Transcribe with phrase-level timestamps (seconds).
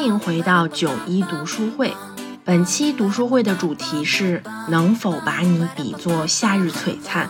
[0.00, 1.94] 欢迎回到九一读书会。
[2.42, 7.28] 本期读书会的主题是“能否把你比作夏日璀璨”。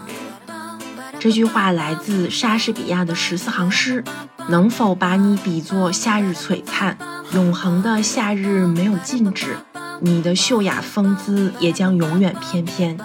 [1.19, 4.05] 这句话来自莎士比亚的十四行诗
[4.49, 6.97] ：“能否把你比作夏日璀璨？
[7.35, 9.57] 永恒的夏日没有禁止，
[10.01, 12.97] 你的秀雅风姿也将永远翩翩。”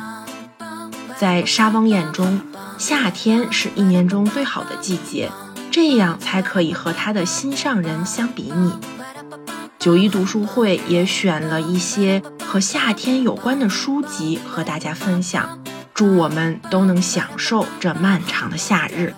[1.17, 2.39] 在沙翁眼中，
[2.77, 5.31] 夏天是一年中最好的季节，
[5.71, 8.71] 这样才可以和他的心上人相比拟。
[9.85, 15.59] 九一读书会也选了一些和夏天有关的书籍和大家分享。
[15.95, 19.13] 祝我们都能享受这漫长的夏日。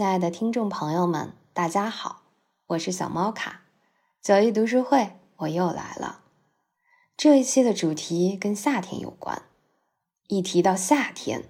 [0.00, 2.22] 亲爱的听众朋友们，大家好，
[2.68, 3.64] 我是小猫卡，
[4.22, 6.22] 九一读书会我又来了。
[7.18, 9.42] 这一期的主题跟夏天有关，
[10.28, 11.44] 一提到夏天，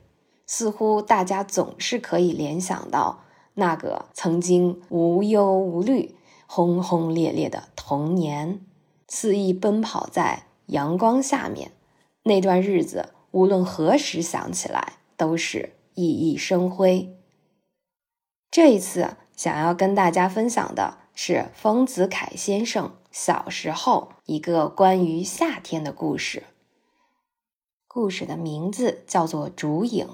[0.48, 3.20] 似乎大家总是可以联想到
[3.54, 6.16] 那个曾经无忧无虑、
[6.48, 8.66] 轰轰烈烈的童年，
[9.06, 11.70] 肆意奔跑在阳光下面，
[12.24, 17.16] 那段日子无论何时想起来都是熠熠生辉。
[18.50, 26.42] 这一次想要跟大家分享的是丰子恺先生小时候一个关于夏天的故事。
[27.86, 30.06] 故事的名字叫做《烛影》，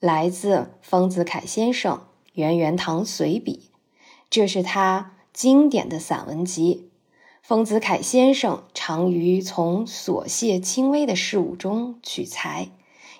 [0.00, 1.96] 来自丰子恺先生
[2.32, 3.70] 《圆圆堂随笔》，
[4.30, 6.88] 这是他经典的散文集。
[7.42, 12.70] 丰子恺先生常于从琐屑轻微的事物中取材，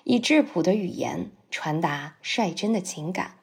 [0.03, 3.35] 以质朴的语言传达率真的情感。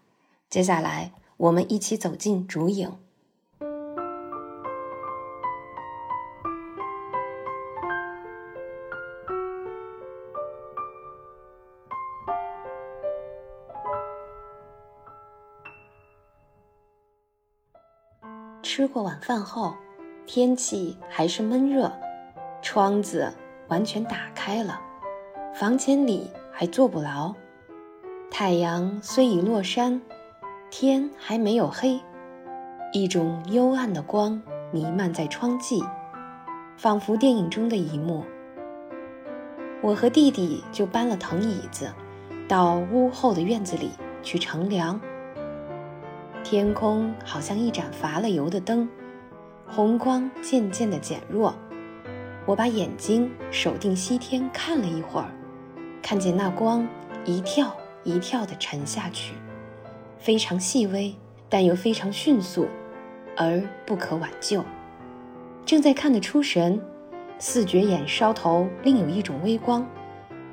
[0.49, 1.13] 接下来。
[1.41, 2.93] 我们一起走进竹影。
[18.63, 19.75] 吃过晚饭后，
[20.27, 21.91] 天气还是闷热，
[22.61, 23.33] 窗子
[23.69, 24.79] 完全打开了，
[25.55, 27.35] 房间里还坐不牢。
[28.31, 30.03] 太阳虽已落山。
[30.71, 32.01] 天还没有黑，
[32.93, 35.85] 一种幽暗的光弥漫在窗际，
[36.77, 38.25] 仿佛电影中的一幕。
[39.83, 41.93] 我和弟弟就搬了藤椅子，
[42.47, 43.91] 到屋后的院子里
[44.23, 45.01] 去乘凉。
[46.45, 48.89] 天空好像一盏乏了油的灯，
[49.67, 51.53] 红光渐渐的减弱。
[52.47, 55.33] 我把眼睛守定西天看了一会儿，
[56.01, 56.87] 看见那光
[57.25, 59.35] 一跳一跳的沉下去。
[60.21, 61.15] 非常细微，
[61.49, 62.69] 但又非常迅速，
[63.37, 64.63] 而不可挽救。
[65.65, 66.81] 正在看得出神，
[67.39, 69.87] 四绝眼梢头另有一种微光，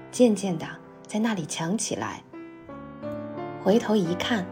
[0.09, 0.65] 渐渐的
[1.05, 2.23] 在那里强起来。
[3.61, 4.45] 回头一看，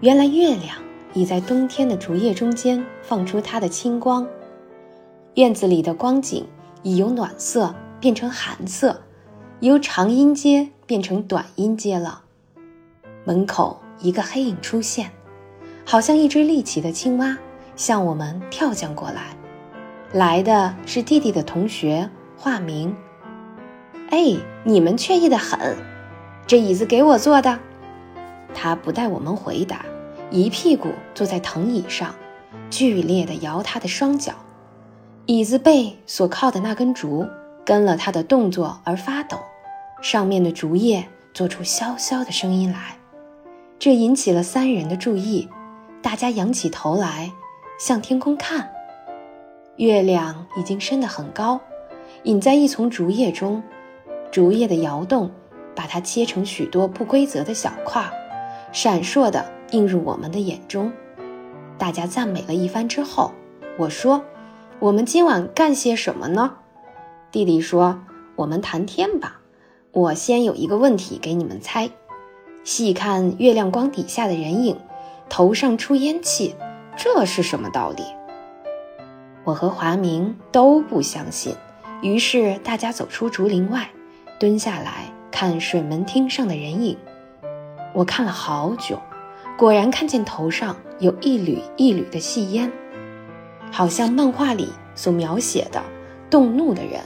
[0.00, 0.76] 原来月亮
[1.14, 4.26] 已在冬天的竹叶中间放出它的清光。
[5.34, 6.46] 院子里的光景
[6.82, 9.00] 已由暖色变成寒色，
[9.60, 12.22] 由长音阶变成短音阶了。
[13.24, 13.80] 门口。
[14.00, 15.10] 一个黑影出现，
[15.84, 17.36] 好像一只立起的青蛙，
[17.76, 19.36] 向我们跳将过来。
[20.12, 22.96] 来的是弟弟的同学，化名。
[24.10, 25.76] 哎，你们惬意的很，
[26.46, 27.58] 这椅子给我坐的。
[28.54, 29.84] 他不待我们回答，
[30.30, 32.14] 一屁股坐在藤椅上，
[32.70, 34.32] 剧烈地摇他的双脚。
[35.26, 37.26] 椅子背所靠的那根竹，
[37.64, 39.38] 跟了他的动作而发抖，
[40.00, 42.97] 上面的竹叶做出萧萧的声音来。
[43.78, 45.48] 这引起了三人的注意，
[46.02, 47.30] 大家仰起头来，
[47.78, 48.68] 向天空看。
[49.76, 51.60] 月亮已经升得很高，
[52.24, 53.62] 隐在一丛竹叶中，
[54.32, 55.30] 竹叶的摇动
[55.76, 58.04] 把它切成许多不规则的小块，
[58.72, 60.92] 闪烁地映入我们的眼中。
[61.78, 63.30] 大家赞美了一番之后，
[63.78, 64.24] 我说
[64.80, 66.56] ：“我们今晚干些什么呢？”
[67.30, 68.00] 弟弟说
[68.34, 69.40] ：“我们谈天吧。
[69.92, 71.88] 我先有一个问题给你们猜。”
[72.68, 74.76] 细看月亮光底下的人影，
[75.30, 76.54] 头上出烟气，
[76.98, 78.02] 这是什么道理？
[79.42, 81.56] 我和华明都不相信，
[82.02, 83.88] 于是大家走出竹林外，
[84.38, 86.94] 蹲下来看水门汀上的人影。
[87.94, 89.00] 我看了好久，
[89.56, 92.70] 果然看见头上有一缕一缕的细烟，
[93.72, 95.82] 好像漫画里所描写的
[96.28, 97.00] 动怒的人。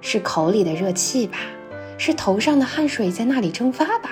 [0.00, 1.38] 是口里的热气吧？
[1.98, 4.10] 是头上的汗水在那里蒸发吧？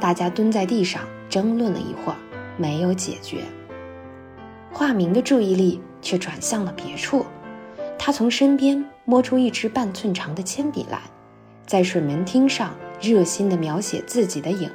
[0.00, 2.16] 大家蹲在地上争论了一会儿，
[2.56, 3.38] 没有解决。
[4.72, 7.24] 化明的注意力却转向了别处，
[7.98, 11.00] 他从身边摸出一支半寸长的铅笔来，
[11.66, 14.70] 在水门汀上热心地描写自己的影。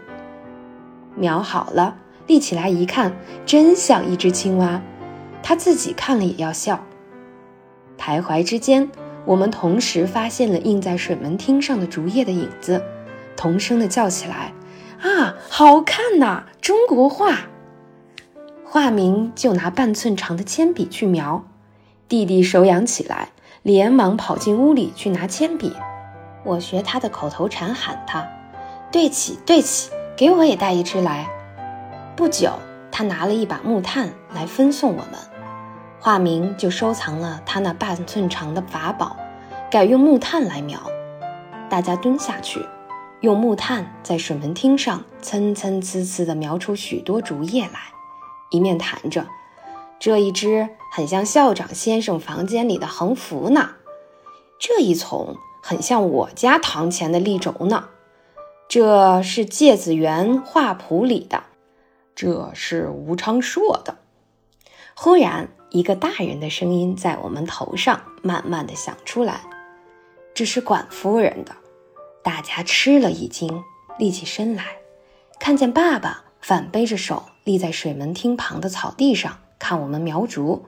[1.16, 1.96] 描好了，
[2.28, 3.16] 立起来一看，
[3.46, 4.82] 真像一只青蛙。
[5.44, 6.84] 他自己看了也要笑。
[7.98, 8.90] 徘徊之间。
[9.24, 12.84] 我们同时发现了印在水门汀上的竹叶的影子，
[13.38, 14.52] 同声的叫起来
[15.02, 16.44] ：“啊，好看呐！
[16.62, 17.48] 中国画！”
[18.64, 21.44] 画明就拿半寸长的铅笔去描，
[22.08, 23.30] 弟弟手痒起来，
[23.64, 25.76] 连忙跑进屋里去拿铅笔。
[26.44, 28.28] 我学他的口头禅喊他
[28.92, 31.28] ：“对起，对起，给我也带一支来。”
[32.16, 32.54] 不久，
[32.92, 35.14] 他拿了一把木炭来分送我们。
[36.00, 39.16] 画明就收藏了他那半寸长的法宝，
[39.70, 40.80] 改用木炭来描。
[41.70, 42.66] 大家蹲下去，
[43.22, 47.94] 用木炭在水门汀上参参呲呲地描出许多竹叶来，
[48.50, 49.28] 一面谈着
[50.00, 53.76] ：“这一只很像校长先生房间里的横幅呢，
[54.60, 57.90] 这一丛很像我家堂前的立轴呢，
[58.68, 61.44] 这是芥子园画谱里的，
[62.16, 63.98] 这是吴昌硕的。”
[64.96, 65.50] 忽然。
[65.74, 69.40] 一个大人的声音在我们头上慢慢的响出来，
[70.34, 71.56] 这是管夫人的。
[72.24, 73.64] 大家吃了一惊，
[73.98, 74.64] 立起身来，
[75.40, 80.66] 看见爸爸反背着手立在水门厅旁的草地上看我们描竹。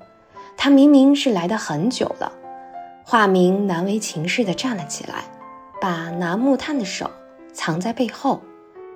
[0.57, 2.31] 他明明是来的很久了。
[3.05, 5.25] 化明难为情似的站了起来，
[5.81, 7.11] 把拿木炭的手
[7.51, 8.41] 藏在背后，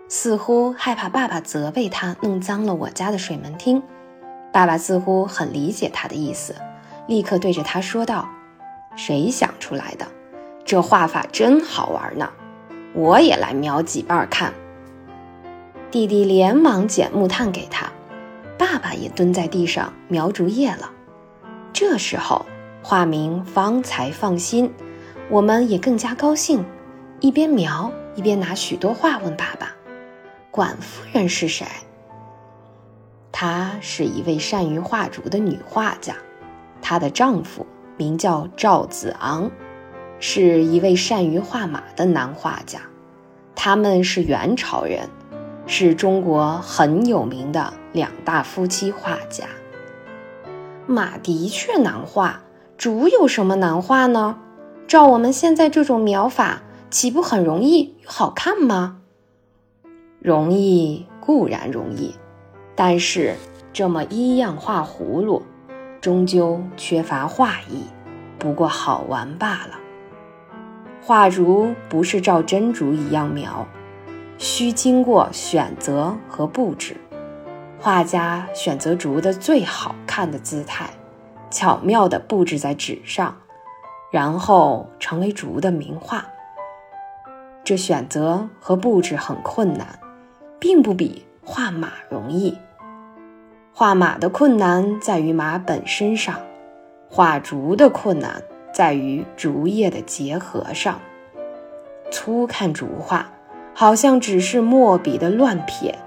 [0.08, 3.84] 似乎害怕爸爸责备他弄脏了我家的水门厅。
[4.54, 6.56] 爸爸似乎很理解他的意思，
[7.08, 8.28] 立刻对着他说道
[8.96, 10.08] ：“谁想出来的？
[10.64, 12.32] 这画法真好玩呢！
[12.98, 14.52] 我也来描几瓣看。”
[15.90, 17.90] 弟弟连忙捡木炭给他，
[18.58, 20.92] 爸爸也蹲在地上描竹叶了。
[21.72, 22.46] 这时候，
[22.82, 24.74] 画明方才放心，
[25.30, 26.66] 我们也更加高兴，
[27.20, 29.72] 一边描一边拿许多画问爸爸
[30.52, 31.66] ：“管夫人是谁？”
[33.32, 36.16] 她是一位善于画竹的女画家，
[36.82, 37.66] 她的丈夫
[37.96, 39.50] 名叫赵子昂，
[40.20, 42.82] 是一位善于画马的男画家。
[43.60, 45.10] 他们是元朝人，
[45.66, 49.46] 是中国很有名的两大夫妻画家。
[50.86, 52.44] 马的确难画，
[52.78, 54.38] 竹有什么难画呢？
[54.88, 56.62] 照我们现在这种描法，
[56.92, 59.00] 岂不很容易又好看吗？
[60.20, 62.14] 容易固然容易。
[62.76, 63.36] 但是，
[63.74, 65.42] 这么一样画葫芦，
[66.00, 67.86] 终究缺乏画意，
[68.38, 69.80] 不过好玩罢了。
[71.08, 73.66] 画竹不是照真竹一样描，
[74.38, 76.98] 需经过选择和布置。
[77.80, 80.90] 画家选择竹的最好看的姿态，
[81.50, 83.38] 巧妙地布置在纸上，
[84.12, 86.26] 然后成为竹的名画。
[87.64, 89.98] 这选择和布置很困难，
[90.60, 92.58] 并不比画马容易。
[93.72, 96.38] 画马的困难在于马本身上，
[97.10, 98.44] 画竹的困难
[98.78, 101.00] 在于竹叶的结合上。
[102.12, 103.32] 粗看竹画，
[103.74, 105.98] 好像只是墨笔的乱撇，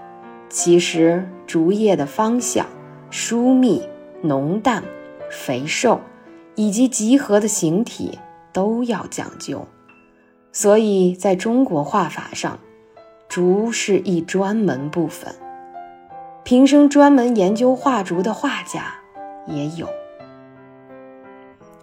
[0.49, 2.65] 其实竹叶的方向、
[3.11, 3.83] 疏密、
[4.23, 4.85] 浓淡、
[5.33, 6.01] 肥瘦，
[6.55, 8.21] 以及集合的形体
[8.53, 9.67] 都要讲究。
[10.53, 12.57] 所以在中国画法上，
[13.29, 15.35] 竹是一专门部分。
[16.45, 18.95] 平生专门研究画竹的画家
[19.49, 19.89] 也有。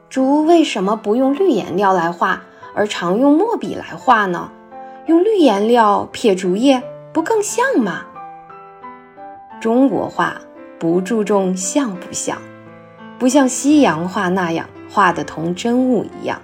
[0.09, 4.51] 竹为什么不用绿颜料来画，而常用墨笔来画呢？
[5.05, 6.81] 用绿颜料撇竹叶，
[7.13, 8.05] 不更像吗？
[9.59, 10.39] 中国画
[10.79, 12.37] 不注重像不像，
[13.19, 16.41] 不像西洋画那样画的同真物一样。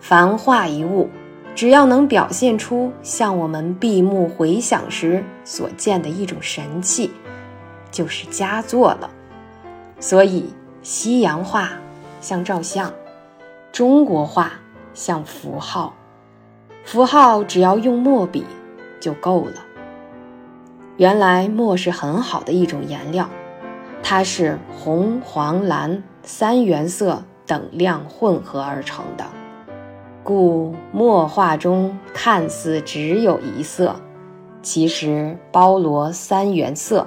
[0.00, 1.08] 凡画一物。
[1.52, 7.10] 只要能表现出像我们闭目回想时所见的一种神气，
[7.90, 9.10] 就是佳作了。
[9.98, 11.70] 所以，西洋画
[12.20, 12.92] 像照相，
[13.72, 14.52] 中国画
[14.94, 15.94] 像符号。
[16.84, 18.44] 符号只要用墨笔
[19.00, 19.54] 就够了。
[20.96, 23.28] 原来墨是很好的一种颜料，
[24.02, 29.24] 它是红、黄、蓝三原色等量混合而成的，
[30.22, 33.96] 故墨画中看似只有一色，
[34.62, 37.06] 其实包罗三原色，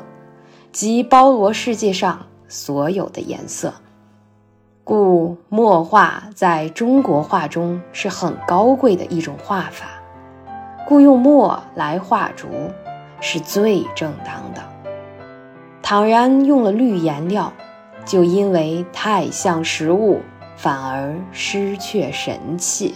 [0.71, 3.73] 即包罗世界上所有的颜色。
[4.85, 9.85] 故墨画在中国画中是很高贵的一种画法，
[10.85, 12.49] 故用墨来画竹
[13.21, 14.61] 是最正当的。
[15.81, 17.53] 倘然用了绿颜料，
[18.03, 20.19] 就因为太像实物，
[20.57, 22.95] 反而失却神气。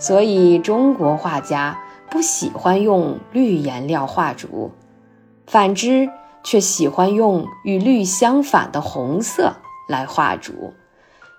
[0.00, 1.78] 所以中国画家
[2.10, 4.72] 不喜欢用绿颜料画竹，
[5.46, 6.10] 反之
[6.42, 9.52] 却喜欢用与绿相反的红色
[9.88, 10.74] 来画竹。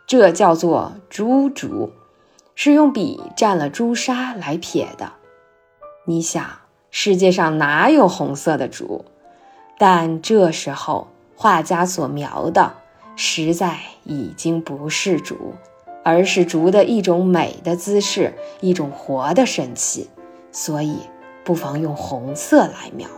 [0.08, 1.92] 这叫做朱竹，
[2.56, 5.12] 是用笔蘸了朱砂来撇的。
[6.06, 6.46] 你想，
[6.90, 9.04] 世界上哪有红色的竹？
[9.78, 12.76] 但这时候画家所描的，
[13.18, 15.56] 实在已经不是竹，
[16.06, 20.10] 而是竹的一种美的姿势，一种活的神气。
[20.54, 21.00] 所以，
[21.44, 23.10] 不妨用红色来描。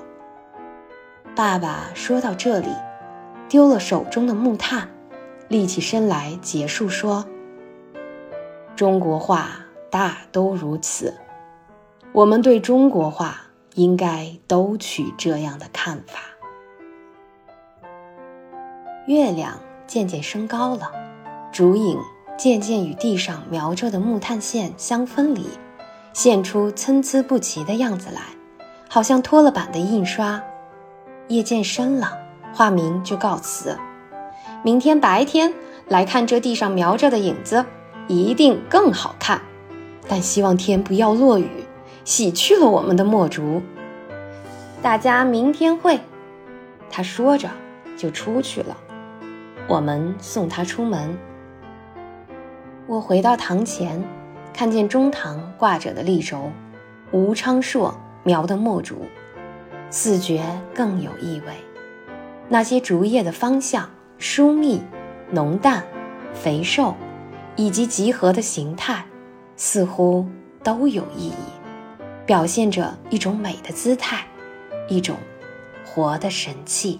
[1.35, 2.69] 爸爸说到这里，
[3.47, 4.89] 丢了手中的木炭。
[5.49, 7.25] 立起身来，结束说
[8.77, 9.49] ：“中国画
[9.89, 11.15] 大都如此，
[12.13, 13.41] 我们对中国画
[13.73, 16.19] 应该都取这样的看法。”
[19.07, 20.91] 月亮渐渐升高了，
[21.51, 21.99] 竹影
[22.37, 25.47] 渐渐与地上描着的木炭线相分离，
[26.13, 28.21] 现出参差不齐的样子来，
[28.87, 30.39] 好像脱了版的印刷。
[31.27, 32.15] 夜渐深了，
[32.53, 33.75] 画名就告辞。
[34.61, 35.53] 明天白天
[35.87, 37.65] 来看这地上描着的影子，
[38.07, 39.41] 一定更好看。
[40.07, 41.49] 但希望天不要落雨，
[42.03, 43.61] 洗去了我们的墨竹。
[44.81, 45.99] 大家明天会。
[46.89, 47.49] 他说着
[47.95, 48.75] 就出去了。
[49.67, 51.17] 我们送他出门。
[52.87, 54.03] 我回到堂前，
[54.53, 56.51] 看见中堂挂着的立轴，
[57.11, 59.05] 吴昌硕描的墨竹，
[59.89, 61.53] 似觉更有意味。
[62.47, 63.89] 那些竹叶的方向。
[64.19, 64.81] 疏密、
[65.31, 65.81] 浓淡、
[66.33, 66.93] 肥瘦，
[67.55, 69.05] 以及集合的形态，
[69.55, 70.27] 似乎
[70.61, 71.33] 都有意义，
[72.25, 74.27] 表现着一种美的姿态，
[74.89, 75.15] 一种
[75.85, 76.99] 活的神气。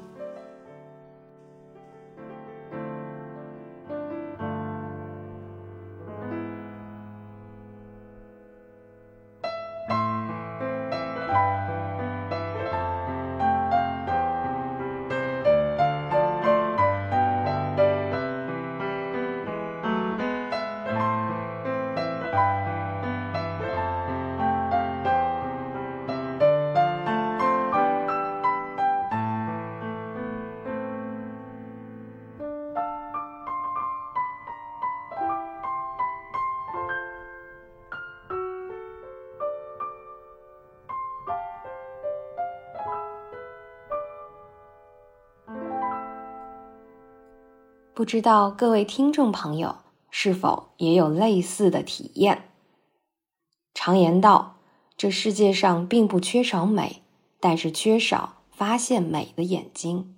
[47.99, 49.79] 不知道各位听众朋友
[50.09, 52.49] 是否也有类似的体验？
[53.73, 54.55] 常言道，
[54.95, 57.01] 这世界上并不缺少美，
[57.41, 60.15] 但是缺少发现美的眼睛。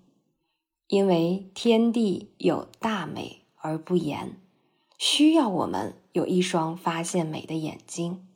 [0.89, 4.37] 因为天地有大美而不言，
[4.99, 8.27] 需要我们有一双发现美的眼睛。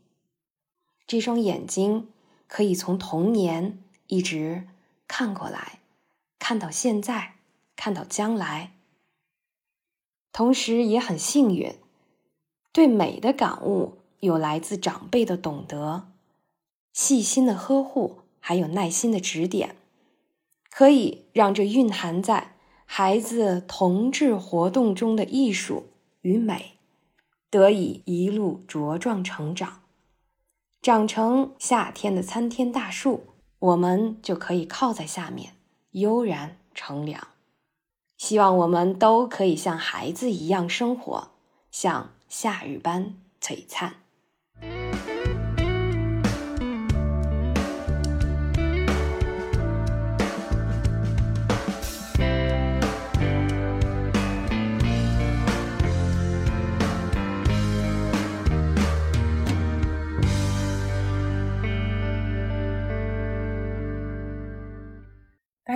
[1.05, 2.07] 这双眼睛
[2.47, 4.67] 可以从童年一直
[5.07, 5.81] 看过来，
[6.39, 7.35] 看到现在，
[7.75, 8.71] 看到将来。
[10.35, 11.73] 同时也很幸运，
[12.73, 16.09] 对美的感悟有来自长辈的懂得、
[16.91, 19.77] 细心的呵护，还有耐心的指点，
[20.69, 25.85] 可以让这蕴含在孩子童志活动中的艺术
[26.19, 26.73] 与美，
[27.49, 29.83] 得以一路茁壮成长，
[30.81, 33.27] 长成夏天的参天大树，
[33.59, 35.53] 我们就可以靠在下面
[35.91, 37.25] 悠然乘凉。
[38.17, 41.31] 希望我们都可以像孩子一样生活，
[41.69, 44.04] 像夏日般璀璨。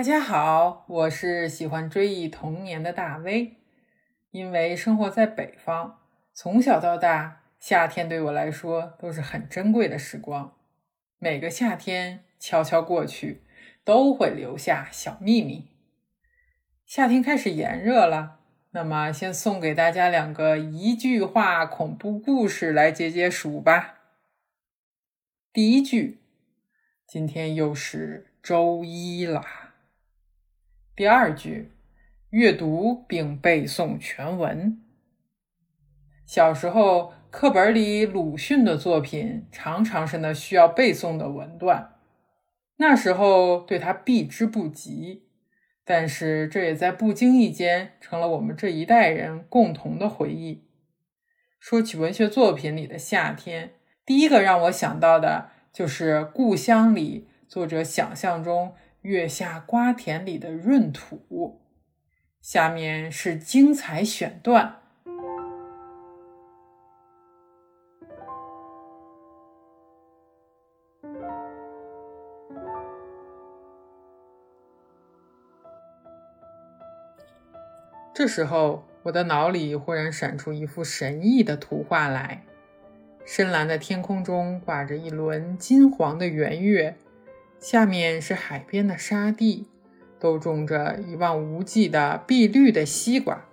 [0.00, 3.58] 大家好，我是喜欢追忆童年的大威。
[4.30, 5.98] 因为生活在北方，
[6.32, 10.56] 从小到大，夏天对我来说都是很珍贵的时光。
[11.18, 13.42] 每个夏天悄悄过去，
[13.84, 15.68] 都会留下小秘密。
[16.86, 18.40] 夏天开始炎热了，
[18.70, 23.98] 那么，先送给大家两个一句话恐怖故事来解解暑吧。
[25.52, 26.22] 第一句，
[27.06, 29.59] 今天又是周一啦。
[31.00, 31.72] 第二句，
[32.28, 34.78] 阅读并背诵全文。
[36.26, 41.94] 小时候，课本里鲁迅的作品常常是那需要背诵的文段，
[42.76, 45.24] 那时候对他避之不及。
[45.86, 50.66] 但是这也在不经意间成了我们这一代人共同的回忆。
[51.58, 53.70] 说起文学作品里的夏天，
[54.04, 61.60] 第一个让我想到的就是《故乡》里作者想象中月下瓜田里的闰土。
[62.40, 64.76] 下面是精彩选段。
[78.12, 82.44] 这时候，我的脑里忽然闪出一幅神异的图画来：
[83.24, 86.96] 深蓝的天空中挂着一轮金黄的圆月，
[87.60, 89.66] 下面是海边的沙地，
[90.18, 93.44] 都种着一望无际的碧绿的西瓜。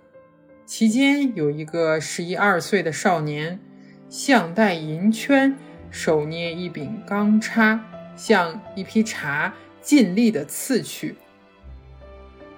[0.64, 3.60] 其间有一个十一二岁的少年，
[4.08, 5.54] 项带银圈，
[5.90, 7.84] 手捏一柄钢叉，
[8.16, 11.16] 向一匹茶尽力的刺去。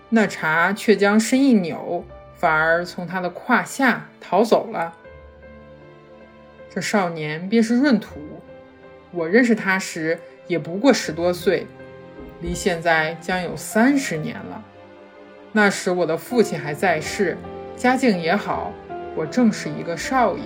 [0.09, 2.05] 那茶却将身一扭，
[2.37, 4.97] 反而从他的胯下逃走了。
[6.73, 8.21] 这少年便是闰土，
[9.11, 11.65] 我认识他时也不过十多岁，
[12.41, 14.65] 离现在将有三十年了。
[15.53, 17.39] 那时我的父亲还在世，
[17.77, 18.73] 家境也好，
[19.15, 20.43] 我正是一个少爷。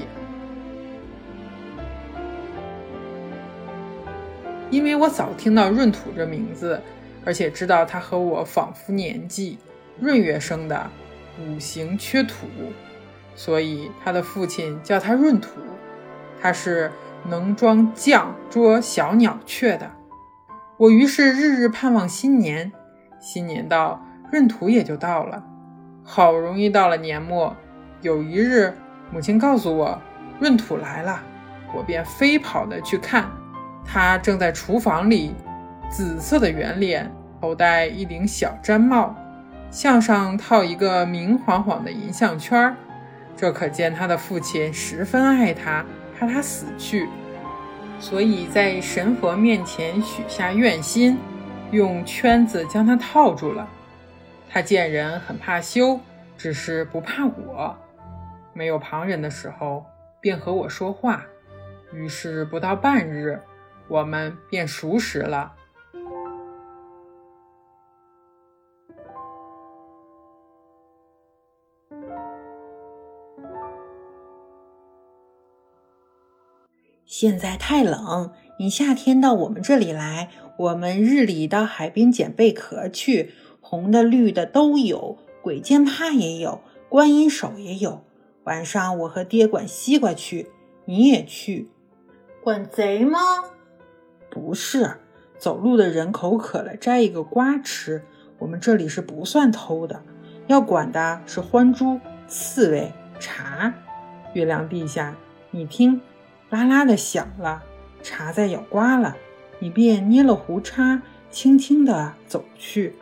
[4.69, 6.79] 因为我早听到闰土这名字。
[7.27, 9.57] 而且知道他和我仿佛年纪，
[10.03, 10.91] 闰月生的，
[11.41, 12.47] 五行缺土，
[13.35, 15.49] 所以他的父亲叫他闰土。
[16.39, 16.93] 他是
[17.27, 19.91] 能装酱捉小鸟雀的。
[20.77, 22.73] 我于是日日盼望新年，
[23.21, 25.45] 新年到，闰土也就到了。
[26.03, 27.57] 好容易到了年末，
[28.03, 28.75] 有一日，
[29.11, 30.01] 母亲告诉我
[30.41, 31.23] 闰土来了，
[31.75, 33.27] 我便飞跑的去看，
[33.85, 35.35] 他正在厨房里。
[35.91, 39.15] 紫色的圆脸，头戴一顶小毡帽，
[39.71, 42.77] 项上套一个明晃晃的银项圈儿，
[43.37, 45.85] 这可见他的父亲十分爱他，
[46.19, 47.09] 怕他死去，
[47.99, 51.19] 所以在神佛面前许下愿心，
[51.71, 53.69] 用圈子将他套住了。
[54.49, 55.99] 他见人很怕羞，
[56.39, 57.77] 只是不怕我。
[58.53, 59.85] 没有旁人的时候，
[60.21, 61.25] 便和我说话。
[61.93, 63.41] 于是不到半日，
[63.89, 65.53] 我们便熟识了。
[77.17, 88.03] 现在太冷，你夏天到我们这里来，我们日里到海边捡贝壳去，红的绿的都有，鬼见怕也有，观音手也有。
[88.43, 90.49] 晚上我和爹管西瓜去，
[90.87, 91.71] 你也去。
[92.43, 93.21] 管贼吗？
[94.29, 94.97] 不是，
[95.39, 98.03] 走路的人口渴了摘一个瓜吃。
[98.41, 100.03] 我们这里是不算偷的，
[100.49, 103.73] 要管的是獾猪、刺猬、茶。
[104.33, 105.17] 月亮地下，
[105.53, 106.01] 你听。
[106.55, 107.65] 啦啦的响了，
[108.01, 109.17] 茶在咬瓜了，
[109.59, 112.95] 你便捏了胡叉，轻轻地走去。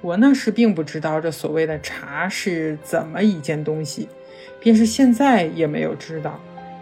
[0.00, 4.08] 我那时并不知道这所谓的茶是怎么一件东西，
[4.58, 6.40] 便是现在也没有知道，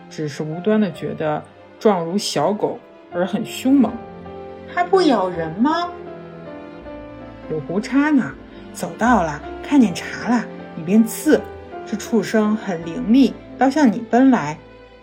[0.08, 1.42] 只是无端的觉得
[1.80, 2.78] 状如小狗
[3.12, 3.92] 而很凶猛。
[4.72, 5.90] 它不咬人吗？
[7.50, 8.32] 有胡叉呢，
[8.72, 11.40] 走到了，看见茶了，你便刺。
[11.84, 14.56] 这畜生很伶俐，倒向你奔来。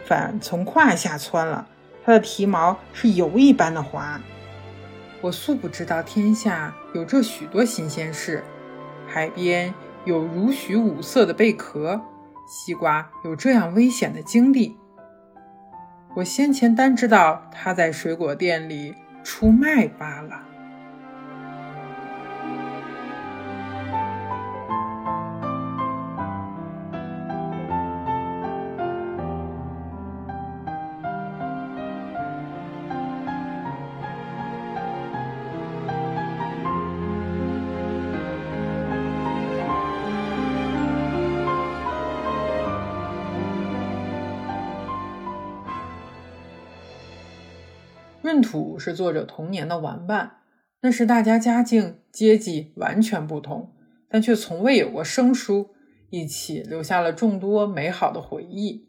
[0.05, 1.67] 反从胯下窜了，
[2.03, 4.21] 它的皮毛是油一般的滑。
[5.21, 8.43] 我素不知道天下有这许多新鲜事，
[9.07, 11.99] 海边有如许五色的贝壳，
[12.47, 14.77] 西瓜有这样危险的经历。
[16.15, 20.43] 我先前单知道他在水果店里出卖罢了。
[48.45, 50.37] 土是作者童年的玩伴，
[50.81, 53.73] 那时大家家境阶级完全不同，
[54.07, 55.71] 但却从未有过生疏，
[56.11, 58.87] 一起留下了众多美好的回忆。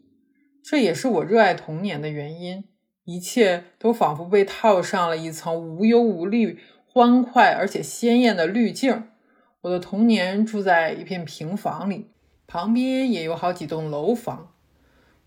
[0.63, 2.65] 这也是我热爱童年的原因。
[3.03, 9.05] 一切都仿佛被套上了一层无忧无虑、欢快而且鲜艳的滤镜。
[9.61, 12.07] 我的童年住在一片平房里，
[12.45, 14.55] 旁边也有好几栋楼房。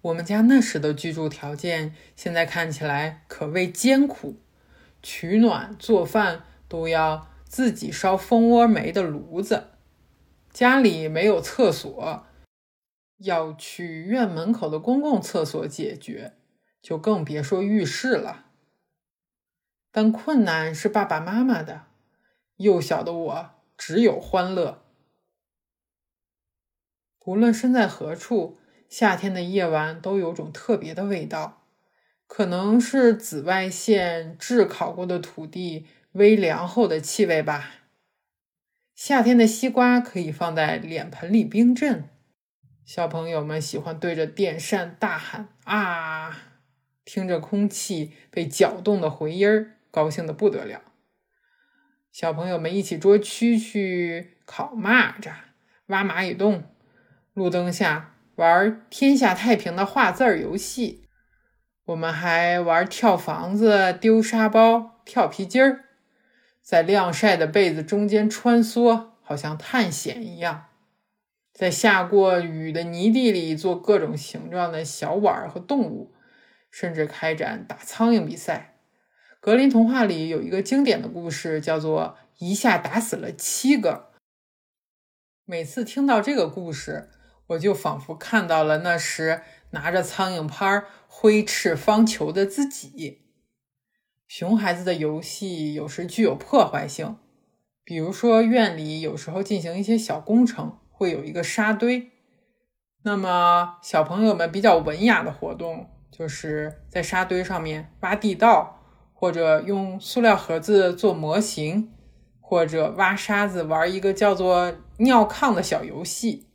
[0.02, 4.36] 我们家那时的居住条件，现在看起来可谓艰苦，
[5.02, 9.68] 取暖、做饭都要自己烧蜂窝煤的炉子，
[10.50, 12.26] 家里没有厕所，
[13.18, 16.34] 要去院门口的公共厕所解决。
[16.82, 18.46] 就更别说浴室了。
[19.92, 21.84] 但困难是爸爸妈妈的，
[22.56, 24.82] 幼小的我只有欢乐。
[27.26, 28.59] 无论身在何处，
[28.90, 31.62] 夏天的夜晚都有种特别的味道，
[32.26, 37.70] 可能是紫外线炙烤过的土地微凉后的气味吧。
[38.96, 42.08] 夏天的西瓜可以放在脸盆里冰镇，
[42.84, 46.48] 小朋友们喜欢对着电扇大喊啊！
[47.04, 50.82] 听着空气被搅动的回音儿，高兴的不得了。
[52.10, 55.32] 小朋友们一起捉蛐蛐、烤蚂蚱、
[55.86, 56.64] 挖蚂蚁洞，
[57.34, 61.04] 路灯下玩“天下太平”的画字游戏。
[61.84, 65.84] 我们还玩跳房子、丢沙包、跳皮筋儿，
[66.62, 70.68] 在晾晒的被子中间穿梭，好像探险一样。
[71.52, 76.14] 在下过雨的泥地里做各种形状的小碗和动物。
[76.72, 78.76] 甚至开展打苍蝇比赛。
[79.40, 84.12] 格林童话里有一个经典的故事，叫做“一下打死了七个”。
[85.44, 87.08] 每次听到这个故事，
[87.50, 93.22] 我就仿佛看到了那时拿着苍蝇拍挥斥方遒的自己。
[94.26, 97.16] 熊孩子的游戏有时具有破坏性，
[97.84, 102.10] 比如说院里有时候进行一些小工程，会有一个沙堆。
[103.02, 105.88] 那么小朋友们比较文雅的活动。
[106.12, 108.82] 就是在沙堆上面挖地道，
[109.14, 111.94] 或者用塑料盒子做模型，
[112.42, 116.49] 或者挖沙子玩一个叫做尿炕的小游戏。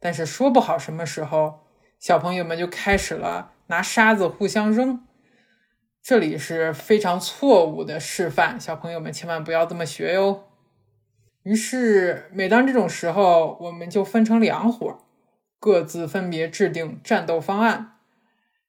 [0.00, 1.60] 但是说不好什么时候，
[1.98, 5.06] 小朋友们就开始了拿沙子互相扔，
[6.02, 10.44] 这里是非常错误的示范，小朋友们千万不要这么学哟。
[11.42, 14.98] 于是每当这种时候，我们就分成两伙，
[15.58, 17.98] 各自分别制定战斗方案。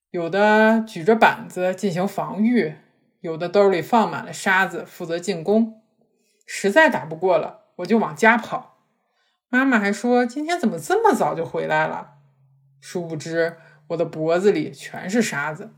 [0.10, 2.76] 有的举着板子进行防御，
[3.22, 5.82] 有的兜里放满了沙子负责进攻。
[6.46, 8.71] 实在打不过了，我就往家跑。
[9.52, 12.14] 妈妈还说：“今天怎么这么早就回来了？”
[12.80, 15.72] 殊不知，我的脖子里全是沙子。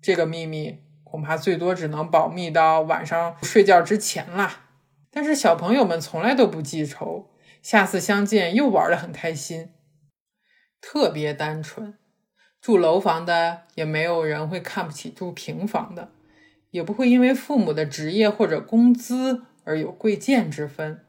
[0.00, 4.66] 这个秘密恐怕最多只能保密到晚上睡觉之前啦。
[5.10, 7.28] 但是小朋友们从来都不记仇，
[7.60, 9.70] 下次相见又玩得很开心，
[10.80, 11.98] 特别单纯。
[12.60, 16.12] 住楼房的也没有人会看不起住平房的，
[16.70, 21.04] 也不会因为父母的职业或者工资而有贵贱之分。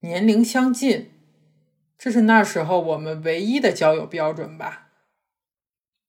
[0.00, 1.10] 年龄相近，
[1.98, 4.90] 这是那时候我们唯一的交友标准吧。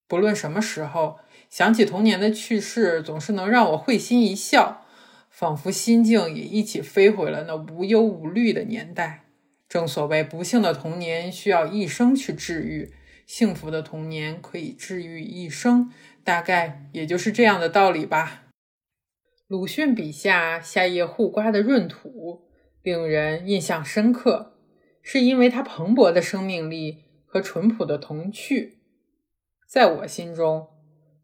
[0.07, 1.17] 不论什么时候
[1.49, 4.85] 想起童年的趣事，总是能让我会心一笑，
[5.31, 9.25] 仿佛心境也一起飞回了那无忧无虑的年代。
[9.67, 12.93] 正所谓，不幸的童年需要一生去治愈。
[13.25, 15.91] 幸福的童年可以治愈一生，
[16.23, 18.43] 大概也就是这样的道理吧。
[19.47, 22.48] 鲁迅笔下夏夜护瓜的闰土
[22.89, 24.53] 令人印象深刻，
[25.03, 28.79] 是因为他蓬勃的生命力和淳朴的童趣。
[29.67, 30.69] 在我心中，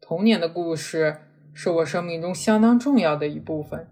[0.00, 3.88] 童年的故事是我生命中相当重要的一部分，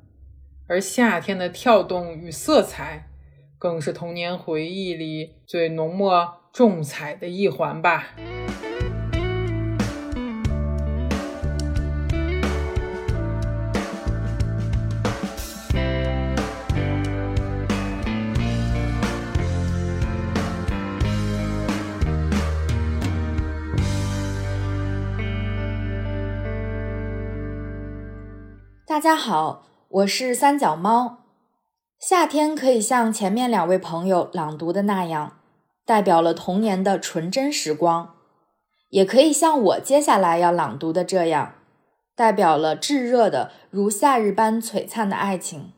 [0.68, 3.08] 而夏天的跳动与色彩，
[3.58, 6.44] 更是童年回忆里最浓墨。
[6.54, 8.14] 重彩的一环吧。
[28.94, 31.24] 大家好，我是三脚猫。
[31.98, 35.38] 夏天可以像前面两位朋友朗读的那样。
[35.85, 38.14] 代表了童年的纯真时光，
[38.90, 41.54] 也可以像我接下来要朗读的这样，
[42.14, 45.72] 代表了炙热的如夏日般璀璨的爱情。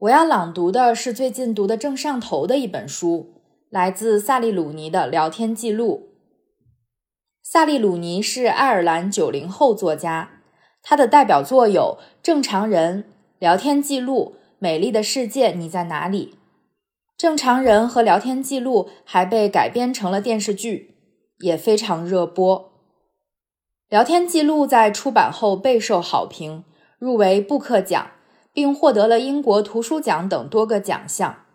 [0.00, 3.40] 我要朗读的是最近读的正上头的一本书，
[3.70, 6.10] 来自萨利鲁尼的聊天记录。
[7.42, 10.33] 萨利鲁尼是爱尔兰九零后作家，
[10.84, 13.02] 他的代表作有《正常人》
[13.38, 16.34] 《聊天记录》《美丽的世界你在哪里》。
[17.16, 20.94] 正常人和聊天记录还被改编成了电视剧，
[21.38, 22.70] 也非常热播。
[23.88, 26.64] 聊天记录在出版后备受好评，
[26.98, 28.10] 入围布克奖，
[28.52, 31.46] 并获得了英国图书奖等多个奖项。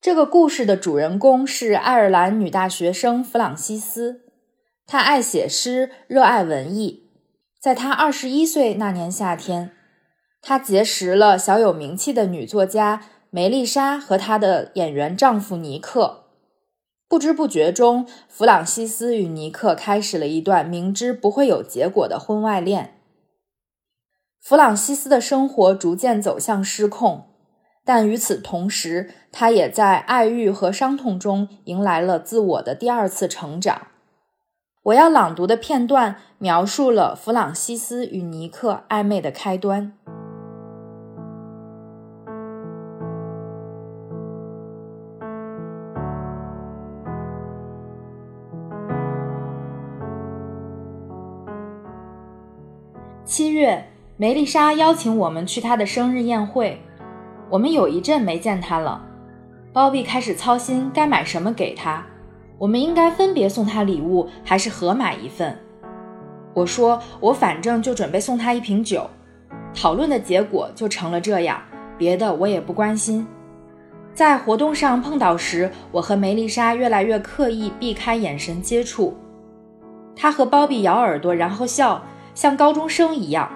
[0.00, 4.20] 这个故事的主人公是爱尔兰女大学生弗朗西斯，
[4.86, 7.09] 她爱写诗，热爱文艺。
[7.60, 9.72] 在她二十一岁那年夏天，
[10.40, 16.24] 她结识了小有名气的女作家梅丽莎和她的演员丈夫尼克。
[17.06, 22.94] 不知不觉中，弗朗西斯与尼克开始了一段明知不会有结果的婚外恋。
[24.40, 27.26] 弗朗西斯的生活逐渐走向失控，
[27.84, 33.88] 但与此同时，他也在爱欲和伤痛中迎来了自我的第二次成长。
[34.82, 39.92] 我要朗读的片段描述了弗朗西斯与尼克暧昧的开端。
[53.22, 53.84] 七月，
[54.16, 56.80] 梅丽莎邀请我们去她的生日宴会。
[57.50, 59.04] 我们有一阵没见她了。
[59.74, 62.02] 包比开始操心该买什么给她。
[62.60, 65.58] 我们应该分别送他礼物，还是合买一份？
[66.52, 69.08] 我说，我反正就准备送他一瓶酒。
[69.72, 71.58] 讨论的结果就成了这样，
[71.96, 73.26] 别的我也不关心。
[74.12, 79.16] 在活动上碰到时，我和梅丽莎越来越刻意避开眼神接触。
[80.14, 82.02] 她和包比咬耳朵，然后笑。
[82.34, 83.50] 像高中生一样，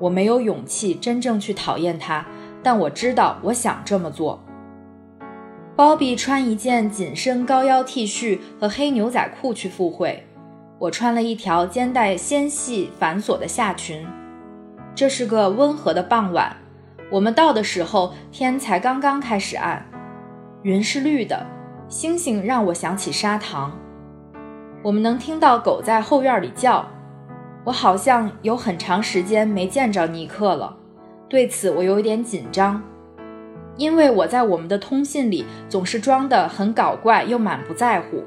[0.00, 2.26] 我没有勇气真正去讨厌他，
[2.60, 4.41] 但我知道我想这么做。
[5.74, 10.22] 鲍比穿一件紧身高腰 T 恤和黑牛仔裤去赴会，
[10.78, 14.06] 我穿了一条肩带纤细繁琐的下裙。
[14.94, 16.54] 这是个温和的傍晚，
[17.10, 19.82] 我们到的时候天才刚刚开始暗，
[20.62, 21.46] 云是绿的，
[21.88, 23.72] 星星让我想起砂糖。
[24.82, 26.86] 我们能听到狗在后院里叫。
[27.64, 30.76] 我好像有很长时间没见着尼克了，
[31.28, 32.82] 对此我有点紧张，
[33.76, 38.22] 因为我在我们的通信里总是装得很搞怪又满不在乎。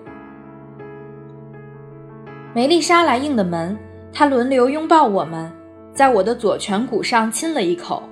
[2.53, 3.77] 梅丽莎来应的门，
[4.13, 5.51] 她轮流拥抱我们，
[5.93, 8.03] 在我的左颧骨上亲了一口。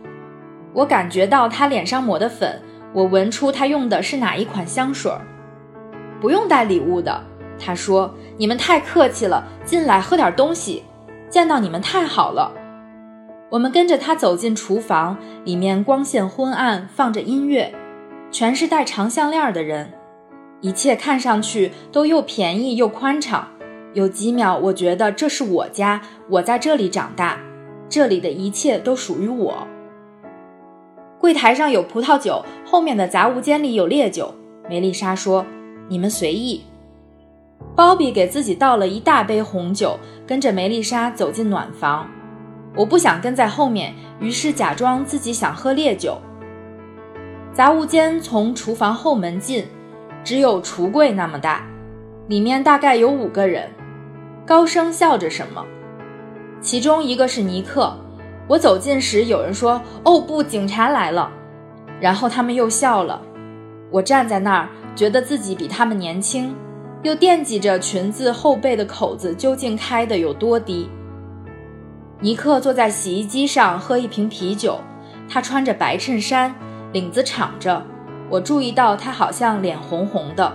[0.74, 2.62] 我感觉到她脸上抹的粉，
[2.94, 5.12] 我闻出她用的是哪一款香水。
[6.20, 7.22] 不用带礼物的，
[7.60, 10.84] 她说：“你们太客气了，进来喝点东西。”
[11.30, 12.52] 见到你们太好了，
[13.54, 17.72] 我们跟着他走进厨房，里面光线昏暗，放着音乐，
[18.32, 19.94] 全是戴长项链的人，
[20.62, 23.48] 一切看上去都又便宜又宽敞。
[23.94, 27.38] 有几秒，我觉得这是我家，我在这里长大，
[27.88, 29.68] 这里的一切都属于我。
[31.20, 34.34] 柜台上有葡萄酒，后面的杂物间里有烈酒。
[34.68, 35.46] 梅丽莎说
[35.88, 36.64] ：“你们随意。”
[37.78, 42.10] 鲍比给自己倒了一大杯红酒，跟着梅丽莎走进暖房。
[42.76, 46.18] 我不想跟在后面，于是假装自己想喝烈酒。
[47.54, 49.66] 杂物间从厨房后门进，
[50.24, 51.64] 只有橱柜那么大，
[52.28, 53.70] 里面大概有五个人，
[54.46, 55.64] 高声笑着什么。
[56.62, 57.96] 其中一个是尼克。
[58.48, 61.32] 我走近时，有人说：“哦不，警察来了。”
[62.02, 63.22] 然后他们又笑了。
[63.90, 66.54] 我站在那儿，觉得自己比他们年轻。
[67.04, 70.90] 又惦记着裙子后背的口子究竟开的有多低。
[72.24, 74.80] 尼克坐在洗衣机上喝一瓶啤酒，
[75.28, 76.56] 他穿着白衬衫，
[76.94, 77.86] 领子敞着。
[78.30, 80.54] 我注意到他好像脸红红的。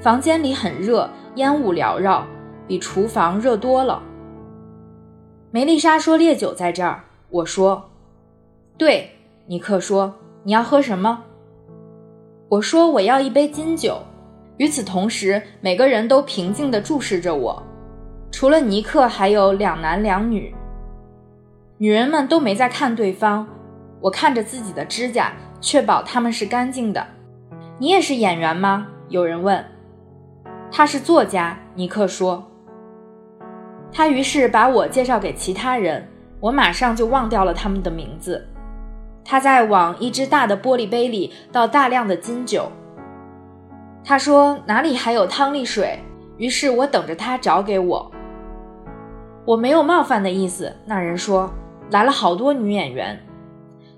[0.00, 2.26] 房间里很热，烟雾缭绕，
[2.66, 4.02] 比厨房热多了。
[5.52, 7.90] 梅丽莎说：“烈酒在这儿。”我说
[8.76, 9.10] ：“对。”
[9.46, 11.22] 尼克说：“你要喝什么？”
[12.50, 14.02] 我说：“我要一杯金酒。”
[14.58, 17.62] 与此同时，每个人都平静地注视着我，
[18.32, 20.52] 除了尼克，还有两男两女。
[21.76, 23.46] 女人们都没在看对方。
[24.00, 27.06] 我看着自己的指甲，确保它们是干净的。
[27.78, 28.88] 你也是演员吗？
[29.08, 29.64] 有人问。
[30.72, 32.42] 他是作家，尼克说。
[33.92, 36.08] 他于是把我介绍给其他人，
[36.40, 38.44] 我马上就忘掉了他们的名字。
[39.24, 42.72] 他在往一只大的玻璃杯里倒大量的金酒。
[44.02, 45.98] 他说：“哪里还有汤力水？”
[46.38, 48.11] 于是我等着他找给我。
[49.44, 50.74] 我没有冒犯的意思。
[50.84, 51.52] 那人说
[51.90, 53.18] ：“来了好多女演员。”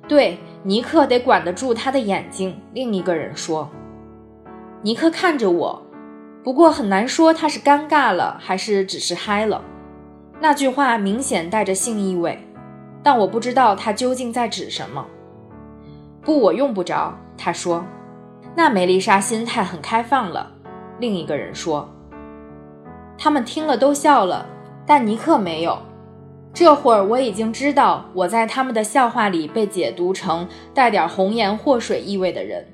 [0.07, 2.61] 对，尼克得管得住他的眼睛。
[2.72, 3.70] 另一个人说
[4.83, 5.83] ：“尼克看着我，
[6.42, 9.62] 不过很难说他是尴尬了还是只是嗨了。”
[10.40, 12.38] 那句话明显带着性意味，
[13.02, 15.07] 但我不知道他究竟在指什么。
[16.20, 17.16] 不，我用不着。
[17.37, 17.85] 他说。
[18.57, 20.48] 那梅丽莎心态很开放了。
[21.00, 21.88] 另一个人说。
[23.16, 24.46] 他们听了都笑了，
[24.86, 25.78] 但尼克没有。
[26.52, 32.64] 这会儿我已经知道，我在他们的笑话里被解读成带点红颜祸水意味的人。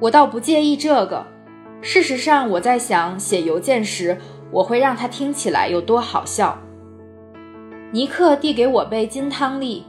[0.00, 1.26] 我倒不介意这个。
[1.80, 4.18] 事实上，我在想写邮件时，
[4.50, 6.58] 我会让他听起来有多好笑。
[7.90, 9.86] 尼克递给我杯金汤力，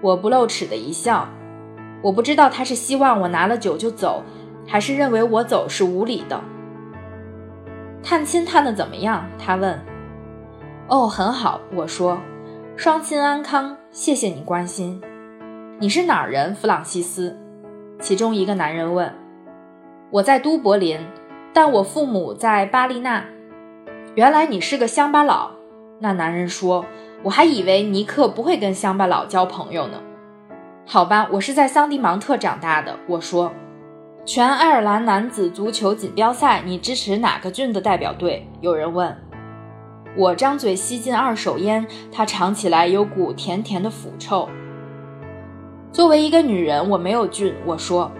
[0.00, 1.28] 我不露齿的一笑。
[2.02, 4.22] 我不知道他是希望我拿了酒就走。
[4.66, 6.40] 还是认为我走是无理的。
[8.02, 9.28] 探亲探的怎么样？
[9.38, 9.78] 他问。
[10.86, 12.18] 哦，很好，我说。
[12.76, 15.00] 双亲安康，谢谢你关心。
[15.78, 17.38] 你是哪儿人，弗朗西斯？
[18.00, 19.10] 其中一个男人问。
[20.10, 20.98] 我在都柏林，
[21.54, 23.24] 但我父母在巴利纳。
[24.14, 25.52] 原来你是个乡巴佬。
[26.00, 26.84] 那男人说。
[27.22, 29.98] 我还以为尼克不会跟乡巴佬交朋友呢。
[30.84, 32.94] 好吧，我是在桑迪芒特长大的。
[33.06, 33.50] 我说。
[34.26, 38.46] 全爱尔兰男子足球锦标赛，你支持哪个郡的代表队？
[38.60, 39.16] 有人问。
[40.16, 44.48] 我张嘴吸进二手烟，它尝起来有股甜甜的腐臭。
[45.92, 47.54] 作为一个女人，我没有郡。
[47.66, 48.10] 我说，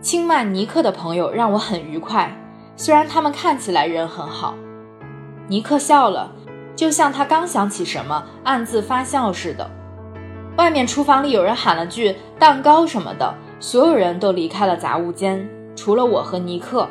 [0.00, 2.36] 青曼尼克的朋友让我很愉快，
[2.76, 4.54] 虽然他们看起来人很好。
[5.48, 6.32] 尼克笑了，
[6.76, 9.68] 就像他刚想起什么，暗自发笑似的。
[10.56, 13.34] 外面厨房里有人喊了句“蛋糕什么的”。
[13.58, 15.46] 所有人都离开了杂物间，
[15.76, 16.88] 除了我和尼克。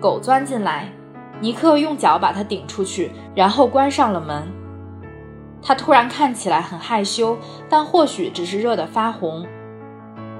[0.00, 0.92] 狗钻进来，
[1.40, 4.46] 尼克用脚把它顶出去，然后关上了门。
[5.62, 7.36] 他突然看起来很害羞，
[7.68, 9.46] 但或许只是热得发红。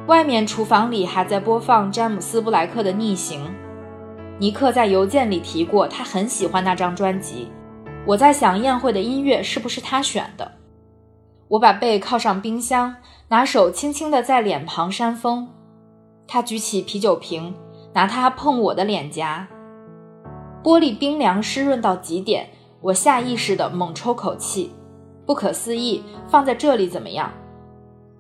[0.07, 3.45] 外面厨房里还在播放詹姆斯·布莱克的《逆行》。
[4.39, 7.51] 尼克在邮件里提过，他很喜欢那张专辑。
[8.07, 10.53] 我在想，宴会的音乐是不是他选的？
[11.49, 12.97] 我把背靠上冰箱。
[13.29, 15.49] 拿手轻轻地在脸庞扇风，
[16.29, 17.55] 他举起啤酒瓶，
[17.95, 19.49] 拿它碰我的脸颊。
[20.65, 22.49] 玻璃冰凉湿润到极点，
[22.81, 24.73] 我下意识地猛抽口气。
[25.27, 27.31] 不可思议，放在这里怎么样？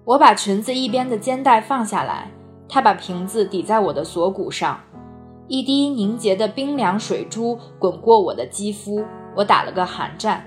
[0.05, 2.31] 我把裙子一边的肩带放下来，
[2.69, 4.79] 他把瓶子抵在我的锁骨上，
[5.49, 9.03] 一滴凝结的冰凉水珠滚过我的肌肤，
[9.35, 10.45] 我打了个寒战。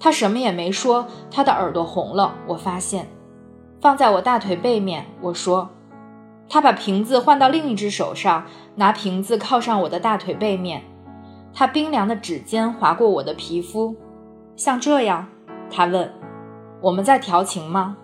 [0.00, 3.06] 他什么也没说，他的耳朵红了，我发现。
[3.82, 5.68] 放在我大腿背面，我说。
[6.48, 10.82] 他把瓶子换到另一只手上，拿瓶子靠上我的大腿背面。
[11.58, 13.96] 他冰凉的指尖划过我的皮肤，
[14.54, 15.26] 像这样。
[15.68, 16.14] 他问
[16.80, 17.96] ：“我们在调情吗？”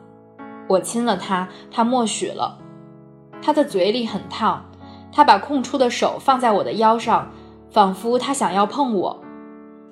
[0.67, 2.59] 我亲了他，他默许了。
[3.41, 4.65] 他的嘴里很烫，
[5.13, 7.31] 他把空出的手放在我的腰上，
[7.71, 9.23] 仿佛他想要碰我，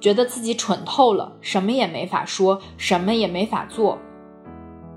[0.01, 3.96] 觉得自己蠢透了，什么也没法说，什么也没法做。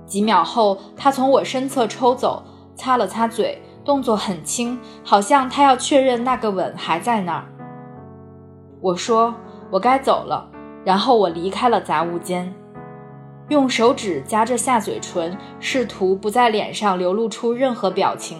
[0.06, 2.42] 几秒后，他从我身侧抽走，
[2.74, 7.46] 擦了擦嘴，动作很轻，好像他要确认那个吻还在那儿。
[8.86, 9.34] 我说
[9.68, 10.48] ：“我该走了。”
[10.86, 12.54] 然后我离开了杂物间，
[13.48, 18.38] 用手指夹着下嘴唇，试图不在脸上流露出任何表情。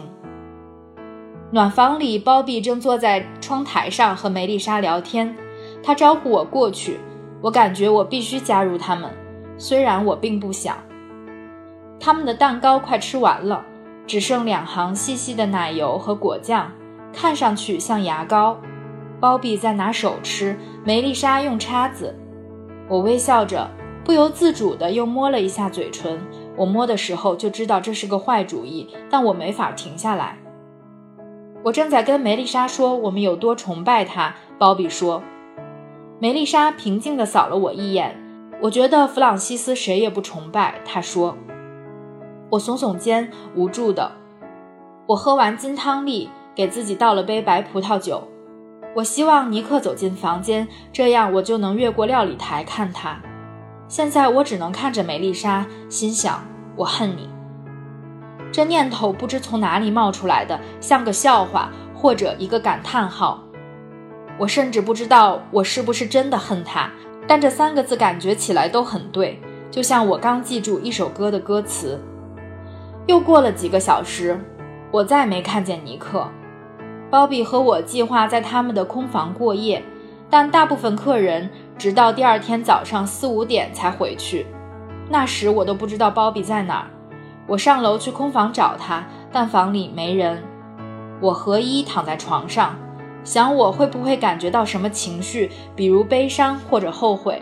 [1.50, 5.36] 暖房里，包庇正坐在窗台上和梅丽莎聊天，
[5.82, 7.00] 他招呼我过去。
[7.42, 9.10] 我感觉我必须加入他们，
[9.58, 10.76] 虽然我并不想。
[11.98, 13.64] 他们的蛋糕快吃完了，
[14.06, 16.70] 只剩两行细细的奶油和果酱，
[17.12, 18.56] 看上去像牙膏。
[19.20, 22.14] 包比在拿手吃，梅丽莎用叉子。
[22.88, 23.68] 我微笑着，
[24.04, 26.20] 不由自主地又摸了一下嘴唇。
[26.56, 30.38] 我摸的时候就知道这是个坏主意，但我没法停下来。
[31.64, 34.34] 我正在跟梅丽莎说我们有多崇拜她。
[34.58, 35.22] 包比说。
[36.18, 38.16] 梅丽莎平静地扫了我一眼。
[38.62, 40.80] 我觉得弗朗西斯谁也不崇拜。
[40.84, 41.36] 她说。
[42.50, 44.12] 我耸耸肩，无助的。
[45.08, 48.22] 我喝完金汤力，给自己倒了杯白葡萄酒。
[48.96, 53.20] 我希望尼克走进房间，这样我就能越过料理台看他。
[53.88, 56.42] 现在我只能看着梅丽莎，心想：
[56.74, 57.28] 我恨你。
[58.50, 63.44] 这念头不知从哪里冒出来的，像个笑话或者一个感叹号。
[64.38, 66.90] 我甚至不知道我是不是真的恨他，
[67.26, 69.38] 但这三个字感觉起来都很对，
[69.70, 72.00] 就像我刚记住一首歌的歌词。
[73.06, 74.40] 又过了几个小时，
[74.90, 76.26] 我再没看见尼克。
[77.16, 79.82] 鲍比和我计划在他们的空房过夜，
[80.28, 81.48] 但大部分客人
[81.78, 84.44] 直到第二天早上四五点才回去。
[85.08, 86.90] 那时我都不知道鲍比在哪儿。
[87.46, 89.02] 我上楼去空房找他，
[89.32, 90.42] 但房里没人。
[91.18, 92.76] 我和衣躺在床上，
[93.24, 97.40] 想我会不会感觉到什么情绪，比如悲伤或者后悔。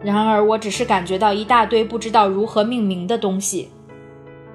[0.00, 3.72] 然而我只是感觉到一大堆不知道如何命名的东西。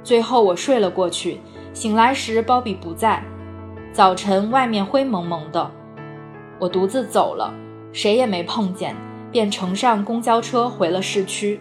[0.05, 1.41] 最后我睡了过去，
[1.73, 3.21] 醒来时鲍比不在。
[3.97, 5.71] 早晨外面灰蒙蒙的，
[6.59, 7.51] 我独自走了，
[7.91, 8.95] 谁也没碰见，
[9.31, 11.59] 便乘上公交车回了市区。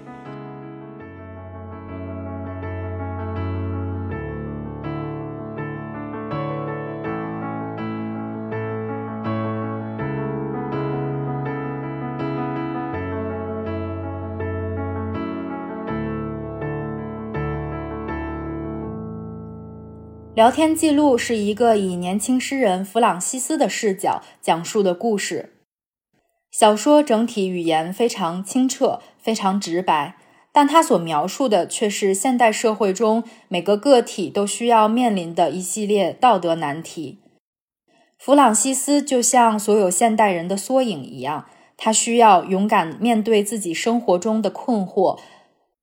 [20.37, 25.55] 聊天记录是一个以年轻诗人弗朗西斯的视角讲述的故事。
[26.51, 30.19] 小说整体语言非常清澈，非常直白，
[30.53, 37.21] 但他所描述的却是现代社会中每个个体都需要面临的一系列道德难题。
[38.19, 41.47] 弗朗西斯就像所有现代人的缩影一样，
[41.79, 45.19] 他需要勇敢面对自己生活中的困惑、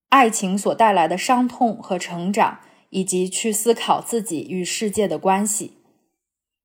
[0.09, 2.59] 爱情所带来的伤痛和成长。
[2.93, 5.79] 以及去思考自己与世界的关系。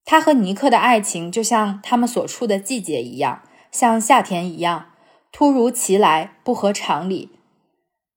[0.04, 4.90] 他和尼克的爱情就像他们所处的季节一样，像夏天一样
[5.32, 7.30] 突如其来，不合常理。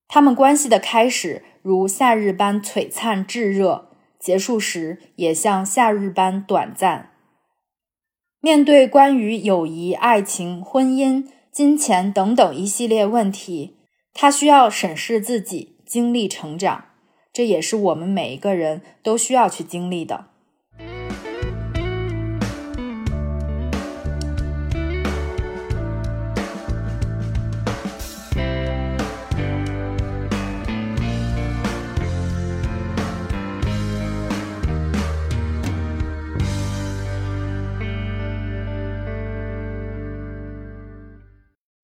[0.07, 3.89] 他们关系的开始如夏日般璀璨炙热，
[4.20, 7.12] 结束时也像夏日般短暂。
[8.41, 13.78] 面对关于友谊、爱情、婚姻、金钱等等一系列问题，
[14.14, 16.91] 他需要审视自己，经历成长。
[17.34, 20.25] 这也是我们每一个人都需要去经历的。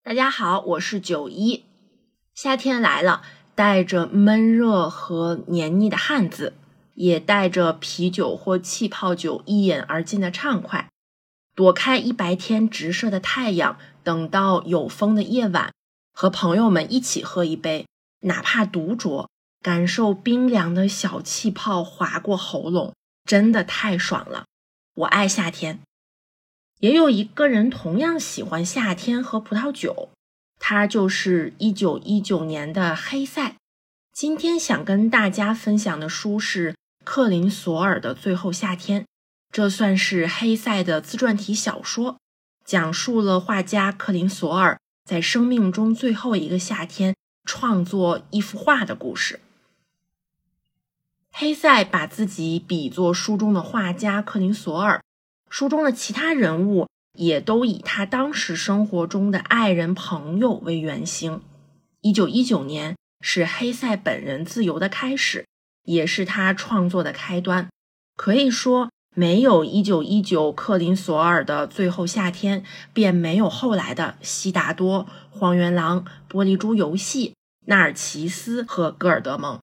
[0.04, 1.64] 大家好，我是九一，
[2.34, 3.22] 夏天来了。
[3.58, 6.54] 带着闷热和黏腻的汗渍，
[6.94, 10.90] 也带着啤酒或气泡酒一饮而尽的畅快。
[11.56, 15.74] 躲开一白天直射的太阳，等到有风的夜晚，
[16.14, 17.88] 和朋友们一起喝一杯，
[18.20, 19.26] 哪怕独酌，
[19.64, 22.94] 感受冰凉的小气泡划过喉咙，
[23.26, 24.46] 真的太爽了。
[24.94, 25.80] 我爱夏天。
[26.80, 30.10] 也有一个人同样喜欢夏天和葡萄酒。
[30.60, 33.56] 他就是一九一九年的黑塞。
[34.12, 39.02] 今天想跟大家分享的书是克林索尔的《最后夏天》，
[39.52, 42.18] 这算是黑塞的自传体小说，
[42.66, 49.40] 讲述了画家克林索尔在生命中最后一个夏天创作一幅画的故事。
[51.32, 55.04] 黑塞把自己比作书中的画家克林索尔，
[55.50, 56.88] 书中的其他人物。
[57.18, 61.42] 也都以他当时生活中的爱人朋友为原型。
[62.02, 65.48] 一九一九年是黑塞本人自由的开始，
[65.84, 67.68] 也是他创作的开端。
[68.16, 72.62] 可以说，没有一九一九克林索尔的《最后夏天》，
[72.94, 75.06] 便没有后来的《悉达多》
[75.40, 77.30] 《荒原狼》《玻璃珠游戏》
[77.66, 79.58] 《纳尔齐斯》和《戈尔德蒙》。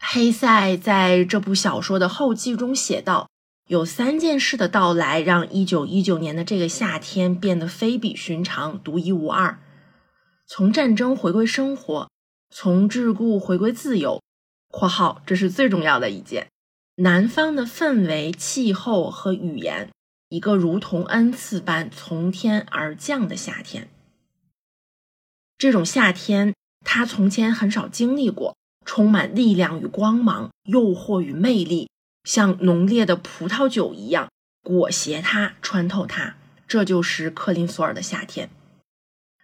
[0.00, 3.28] 黑塞在这部小说的后记中写道。
[3.68, 9.60] 有三件事的到来，让一九一九年的这个夏天变得非比寻常、独一无二。
[10.46, 12.08] 从战争回归生活，
[12.48, 14.22] 从桎梏回归自由
[14.72, 16.48] （括号这是最重要的一件）。
[16.96, 19.90] 南方的氛围、气候和语言，
[20.30, 23.90] 一个如同恩赐般从天而降的夏天。
[25.58, 26.54] 这种夏天，
[26.86, 28.56] 他从前很少经历过，
[28.86, 31.90] 充满力量与光芒，诱惑与魅力。
[32.28, 34.28] 像浓烈的葡萄酒一样
[34.62, 36.36] 裹挟他，穿透他。
[36.66, 38.50] 这就是克林索尔的夏天。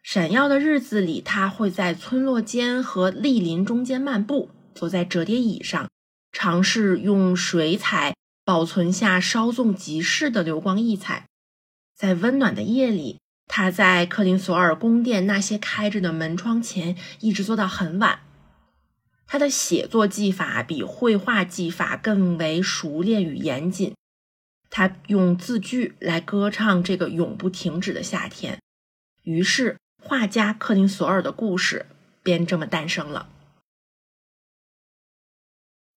[0.03, 5.89] 闪耀的日子里，他会在村落间和栗林中间漫步，坐在折叠椅上，
[6.31, 8.15] 尝试用水彩
[8.45, 11.25] 保存下稍纵即逝的流光溢彩。
[11.97, 18.19] 在温暖的夜里，他在克林索尔宫殿那些开着的门窗前一直坐到很晚。
[19.27, 23.95] 他的写作技法比绘画技法更为熟练与严谨。
[24.71, 28.59] 他用字句来歌唱这个永不停止的夏天。
[29.23, 31.87] 于是，画家克林索尔的故事
[32.23, 33.29] 便这么诞生了。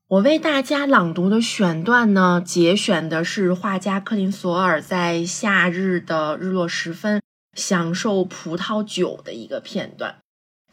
[0.07, 7.21] 我为大家朗读的选段呢，节选的是画家克林索尔在夏日的日落时分
[7.53, 10.19] 享受葡萄酒的一个片段。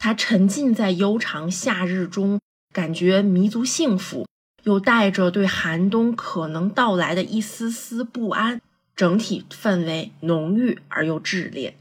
[0.05, 2.39] 他沉浸在悠长夏日中
[2.71, 4.27] 感觉弥足幸福
[4.61, 8.61] 又带着对寒冬可能到来的一丝丝不安
[8.95, 11.75] 整体氛围浓郁而又炽烈。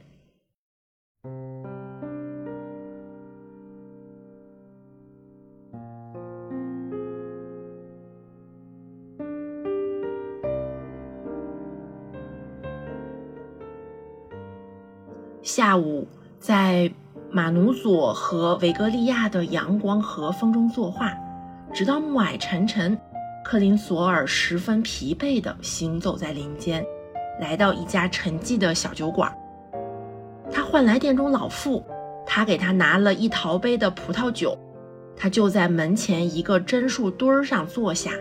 [15.43, 16.09] 下午
[16.41, 16.91] 在
[17.35, 21.13] 马努佐和维格利亚的阳光和风中作画，
[21.73, 22.97] 直到暮霭沉沉，
[23.45, 26.87] 克林索尔十分疲惫地行走在林间，
[27.41, 29.37] 来到一家沉寂的小酒馆。
[30.49, 31.85] 他唤来店中老妇，
[32.25, 34.57] 他给他拿了一陶杯的葡萄酒，
[35.17, 38.13] 他就在门前一个榛树墩儿上坐下，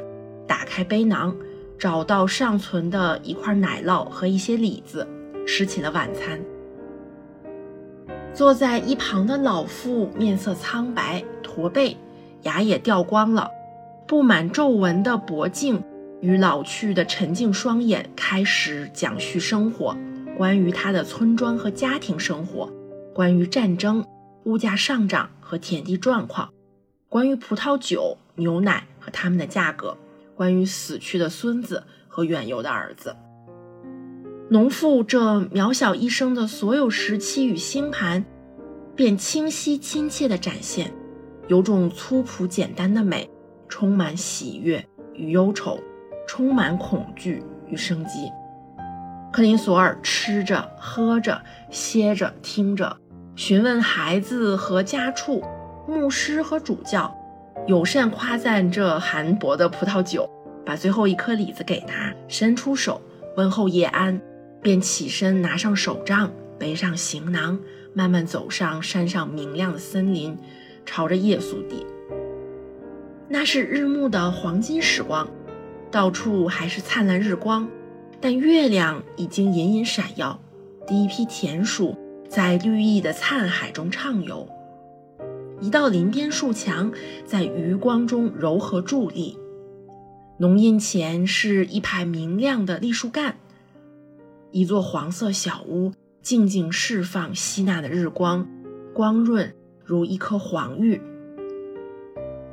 [0.48, 1.36] 打开杯囊，
[1.78, 5.08] 找到尚存的一块奶酪和一些李子，
[5.46, 6.40] 吃起了晚餐。
[8.34, 11.96] 坐在一旁的老妇面色苍白、驼背，
[12.42, 13.52] 牙也掉光了，
[14.08, 15.84] 布满皱纹的脖颈
[16.20, 19.96] 与老去的沉静双眼开始讲叙生活。
[20.36, 22.74] 关于他的村庄和家庭生活，
[23.14, 24.04] 关于战争、
[24.46, 26.52] 物价上涨和田地状况，
[27.08, 29.96] 关于葡萄酒、牛奶和他们的价格，
[30.36, 33.16] 关于死去的孙子和远游的儿子。
[34.50, 38.24] 农妇这渺小一生的所有时期与星盘，
[38.96, 40.94] 便清晰亲切地展现，
[41.48, 43.30] 有种粗朴简单的美，
[43.70, 45.80] 充满喜悦与忧愁，
[46.28, 48.30] 充满恐惧与生机。
[49.32, 51.42] 克林索尔吃着、喝着、
[51.72, 52.98] 歇着、听着，
[53.36, 55.42] 询问孩子和家畜，
[55.88, 57.16] 牧师和主教，
[57.66, 60.30] 友善夸赞这含薄的葡萄酒，
[60.66, 63.02] 把最后一颗李子给他，伸出手
[63.36, 64.22] 问候叶安，
[64.64, 67.60] 便起身拿上手杖，背上行囊，
[67.94, 70.38] 慢慢走上山上明亮的森林，
[70.86, 71.86] 朝着夜宿地。
[73.28, 75.30] 那是日暮的黄金时光，
[75.92, 77.68] 到处还是灿烂日光。
[78.22, 80.40] 但月亮已经隐隐闪耀，
[80.88, 81.98] 第一批田鼠
[82.30, 84.48] 在绿意的灿海中畅游。
[85.60, 86.90] 一道林边树墙
[87.26, 89.38] 在余光中柔和伫立，
[90.38, 93.36] 浓荫前是一排明亮的栗树干，
[94.54, 95.92] 一座黄色小屋
[96.22, 98.48] 静静释放吸纳的日光，
[98.94, 99.52] 光润
[99.84, 101.02] 如一颗黄玉。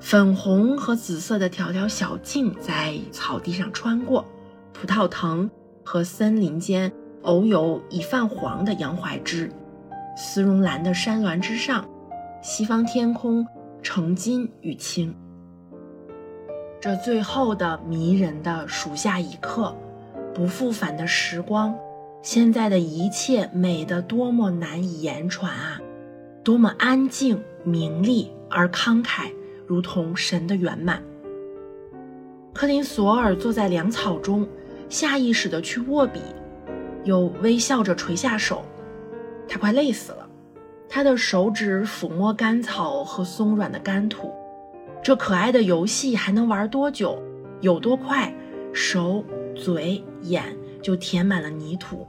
[0.01, 4.25] 粉红和紫色的条条小径在草地上穿过，
[4.73, 5.49] 葡萄藤。
[5.83, 6.93] 和森林间
[7.23, 9.51] 偶有已泛黄的洋槐枝，
[10.17, 11.89] 丝绒蓝的山峦之上，
[12.43, 13.45] 西方天空
[13.83, 15.13] 呈金与青。
[16.81, 19.75] 这最后的迷人的数下一刻，
[20.33, 21.75] 不复返的时光，
[22.23, 25.81] 现在的一切美得多么难以言传啊！
[26.45, 29.31] 多么安静、明丽而慷慨，
[29.67, 31.03] 如同神的圆满。
[32.53, 34.49] 克林索尔坐在粮草中。
[34.89, 36.21] 下意识地去握笔，
[37.05, 38.65] 又微笑着垂下手。
[39.47, 40.29] 他快累死了，
[40.89, 44.35] 他的手指抚摸干草和松软的干土。
[45.01, 47.23] 这可爱的游戏还能玩多久？
[47.61, 48.35] 有多快，
[48.73, 50.43] 手、嘴、眼
[50.83, 52.07] 就填满了泥土。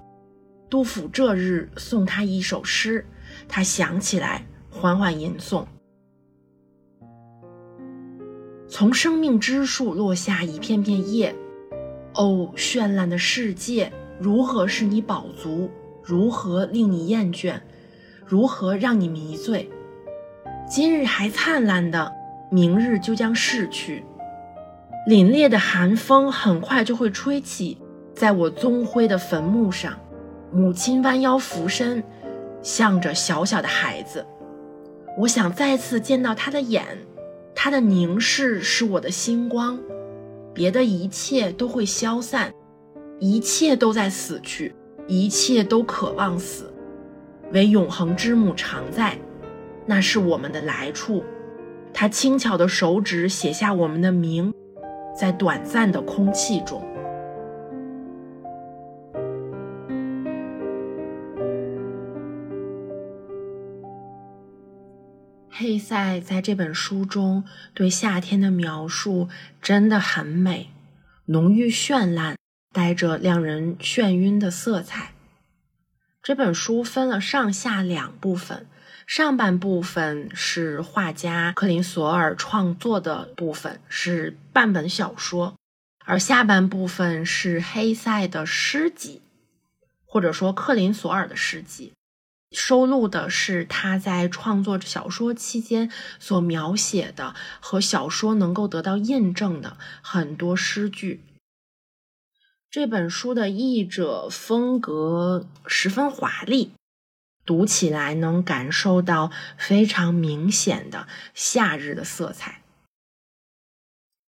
[0.70, 3.06] 杜甫这日送他一首诗，
[3.48, 5.66] 他想起来，缓缓吟诵：
[8.70, 11.36] 从生命之树落下一片片叶。
[12.14, 15.70] 哦，绚烂的世界，如何使你饱足？
[16.04, 17.62] 如何令你厌倦？
[18.26, 19.70] 如何让你迷醉？
[20.70, 22.14] 今日还灿烂的，
[22.50, 24.06] 明日就将逝去。
[25.08, 27.78] 凛冽的寒风很快就会吹起，
[28.22, 29.98] 在我棕灰的坟墓上，
[30.52, 32.04] 母亲弯腰俯身，
[32.62, 34.24] 向着小小的孩子。
[35.18, 36.86] 我想再次见到他的眼，
[37.56, 39.80] 他的凝视是我的星光。
[40.54, 42.54] 别的一切都会消散，
[43.18, 44.76] 一切都在死去，
[45.08, 46.72] 一切都渴望死，
[47.52, 49.18] 唯永恒之母常在，
[49.88, 51.24] 那是我们的来处。
[51.92, 54.54] 他轻巧的手指写下我们的名，
[55.18, 56.84] 在短暂的空气中。
[65.72, 69.30] 黑塞在这本书中对夏天的描述
[69.62, 70.70] 真的很美，
[71.28, 72.36] 浓郁绚烂，
[72.74, 75.14] 带着让人眩晕的色彩。
[76.22, 78.68] 这本书分了上下两部分，
[79.08, 85.56] 上半部分是画家克林索尔创作的部分，是半本小说，
[86.04, 89.22] 而下半部分是黑塞的诗集，
[90.04, 91.94] 或者说克林索尔的诗集。
[92.52, 95.90] 收录的是他在创作小说期间
[96.20, 101.24] 所描写的和小说能够得到印证的很多诗句。
[102.70, 106.74] 这本书的译者风格十分华丽，
[107.46, 112.62] 读起来能感受到非常明显的夏日的色彩。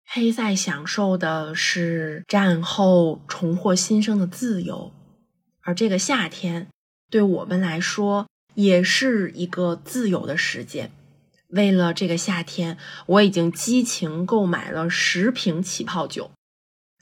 [0.05, 4.93] 黑塞享受的是战后重获新生的自由，
[5.61, 6.69] 而这个夏天。
[7.09, 10.91] 对我们来说也是一个自由的时间。
[11.49, 16.31] 为了这个夏天，我已经激情购买了十瓶起泡酒，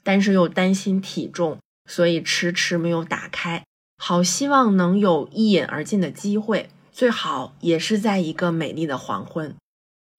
[0.02, 1.58] 但是又担心体重，
[1.90, 3.64] 所以迟迟没有打开。
[3.96, 9.54] 好希望能有一饮而尽的机会，最好也是在一个美丽的黄昏。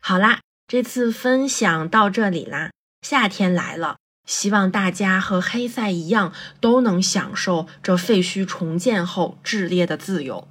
[0.01, 2.71] 好啦，这次分享到这里啦。
[3.01, 10.47] 夏天来了，希望大家和黑塞一样，都能享受这废墟重建后炽烈的自由。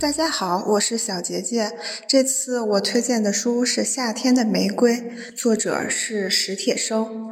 [0.00, 1.72] 大家好，我是小杰杰。
[2.06, 4.92] 这次我推荐的书是《夏天的玫瑰》，
[5.34, 7.28] 作者是史铁生。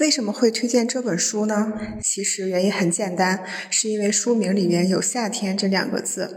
[0.00, 1.74] 为什么会推荐这本书呢？
[2.02, 6.24] 其实原因很简单，是因为书名里面有“夏天”这两个字。《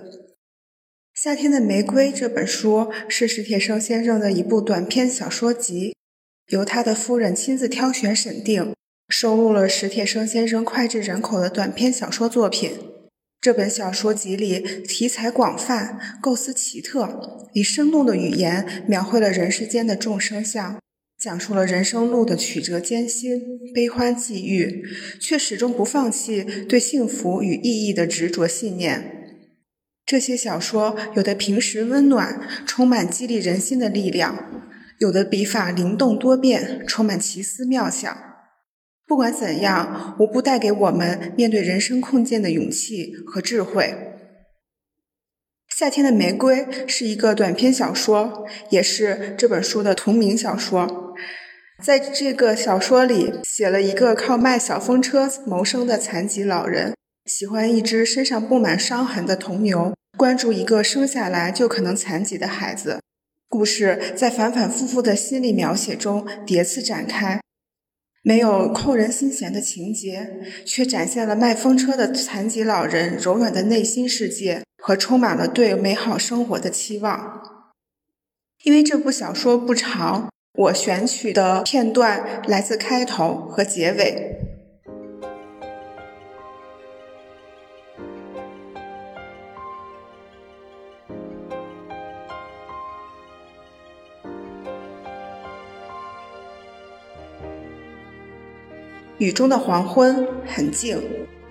[1.14, 5.96] 夏天的玫瑰》这本书是史铁生先生的一部短篇小说集，
[6.48, 8.74] 由他的夫人亲自挑选审定，
[9.08, 12.78] 收录了史铁生先生脍炙人口的短篇小说作品。
[13.42, 20.78] 这本小说集里题材广泛，构思奇特，以生动的语言描绘了人世间的众生相，
[21.18, 23.42] 讲述了人生路的曲折艰辛、
[23.74, 24.84] 悲欢际遇，
[25.22, 29.40] 却始终不放弃对幸福与意义的执着信念。
[30.06, 34.36] 这些小说有的平实温暖，充满激励人心的力量；
[34.98, 38.29] 有的笔法灵动多变，充满奇思妙想。
[39.10, 43.96] 不管怎样，无不带给我们面对人生困境的勇气和智慧。
[45.68, 51.16] 夏天的玫瑰是一个短篇小说，也是这本书的同名小说。
[51.84, 56.94] 在这个小说里，写了一个靠卖小风车谋生的残疾老人，
[57.26, 63.00] 喜欢一只身上布满伤痕的铜牛，关注一个生下来就可能残疾的孩子。
[63.48, 67.42] 故事在反反复复的心理描写中叠次展开。
[68.22, 77.42] 没有扣人心弦的情节，却展现了卖风车的残疾老人柔软的内心世界和充满了对美好生活的期望。
[78.64, 84.39] 因为这部小说不长，我选取的片段来自开头和结尾。
[99.20, 100.98] 雨中的黄昏很静，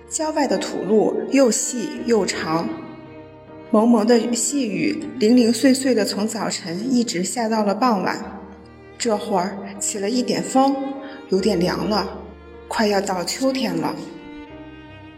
[0.09, 2.67] 郊外的土路又细又长，
[3.69, 8.41] 蒙蒙的细雨零零碎碎的从早晨一直下到了傍晚。
[8.97, 10.75] 这会儿起了一点风，
[11.29, 12.09] 有点凉了，
[12.67, 13.95] 快要到秋天了。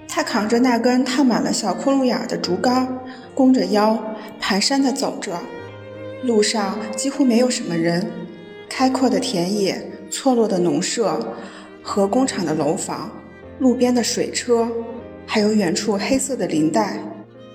[0.05, 2.99] 他扛着那根烫满了小窟窿眼的竹竿，
[3.33, 3.97] 弓着腰，
[4.41, 5.39] 蹒跚地走着。
[6.23, 8.11] 路上几乎没有什么人，
[8.67, 11.33] 开阔的田野，错落的农舍。
[11.93, 13.11] 和工厂的楼房、
[13.59, 14.65] 路边的水车，
[15.27, 16.97] 还有远处黑色的林带，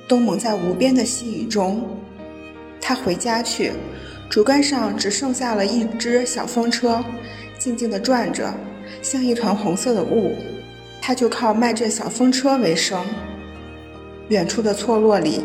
[0.07, 1.82] 都蒙在无边的细雨中。
[2.78, 3.72] 他回家去，
[4.28, 7.03] 竹竿上只剩下了一只小风车，
[7.59, 8.53] 静静地转着，
[9.01, 10.34] 像一团红色的雾。
[11.01, 13.03] 他就靠卖这小风车为生。
[14.28, 15.41] 远处的错落里，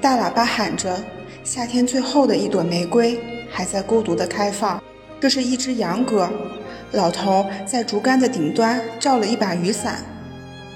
[0.00, 0.96] 大喇叭喊着
[1.42, 3.18] ：“夏天最后的一朵玫瑰
[3.50, 4.80] 还在孤独地开放。”
[5.18, 6.30] 这是一只羊歌。
[6.92, 9.98] 老头在竹竿的顶端罩了一把雨伞，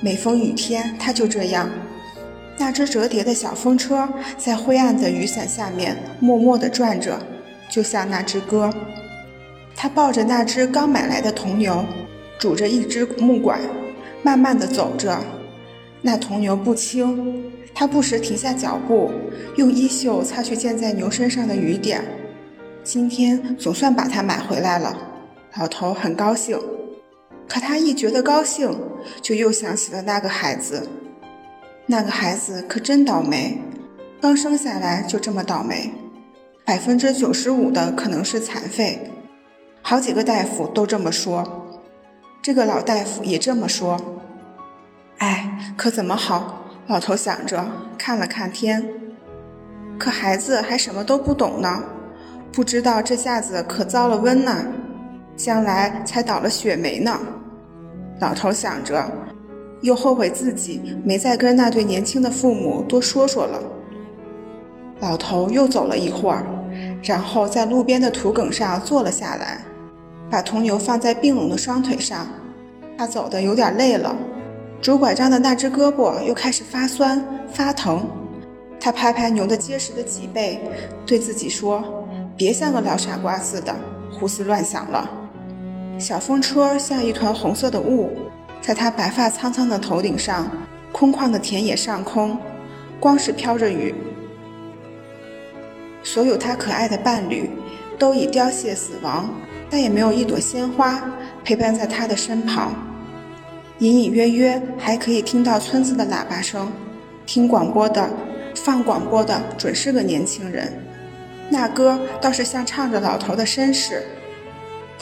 [0.01, 1.71] 每逢雨天，他就这样。
[2.59, 4.07] 那只折叠的小风车
[4.37, 7.19] 在灰暗的雨伞下面默默地转着，
[7.71, 8.71] 就像那只歌。
[9.75, 11.85] 他抱着那只刚买来的铜牛，
[12.39, 13.59] 拄着一只木拐，
[14.23, 15.19] 慢慢地走着。
[16.03, 19.11] 那铜牛不轻，他不时停下脚步，
[19.57, 22.03] 用衣袖擦去溅在牛身上的雨点。
[22.85, 25.10] 今天总算把它买回来了。
[25.59, 26.59] 老头很高兴，
[27.49, 28.71] 可他一觉得高兴，
[29.21, 30.89] 就又想起了那个孩子。
[31.87, 33.61] 那个孩子可真倒霉，
[34.21, 35.93] 刚生下来就这么倒霉，
[36.65, 39.11] 百分之九十五的可能是残废。
[39.83, 41.67] 好几个大夫都这么说，
[42.41, 44.01] 这个老大夫也这么说。
[45.19, 46.65] 哎，可怎么好？
[46.87, 47.67] 老头想着，
[47.99, 48.89] 看了看天，
[49.99, 51.83] 可孩子还什么都不懂呢，
[52.53, 54.65] 不知道这下子可遭了瘟呢。
[55.43, 57.19] 将来才倒了血霉呢，
[58.21, 59.11] 老头想着，
[59.81, 63.59] 又后悔自己没再跟那对年轻的父母多说说了。
[65.01, 66.45] 老头又走了一会儿，
[67.03, 69.63] 然后在路边的土埂上坐了下来，
[70.31, 72.27] 把铜牛放在冰冷的双腿上，
[72.99, 74.15] 他走的有点累了，
[74.83, 78.07] 拄拐杖的那只胳膊又开始发酸发疼。
[78.79, 80.61] 他拍拍牛的结实的脊背，
[81.07, 81.83] 对自己说
[82.37, 83.75] ：“别像个老傻瓜似的
[84.11, 85.11] 胡思乱想了。”
[86.01, 88.17] 小风车像一团红色的雾，
[88.61, 90.51] 在他白发苍苍的头顶上，
[90.91, 92.39] 空旷的田野上空，
[92.99, 93.95] 光是飘着雨。
[96.03, 97.51] 所有他可爱的伴侣
[97.99, 99.29] 都已凋谢死亡，
[99.69, 101.03] 再也没有一朵鲜花
[101.45, 102.73] 陪伴在他的身旁。
[103.81, 106.73] 隐隐约约还可以听到村子的喇叭声，
[107.27, 108.11] 听广播的、
[108.55, 110.73] 放广播的准是个年轻人。
[111.49, 114.05] 那歌倒是像唱着老头的身世。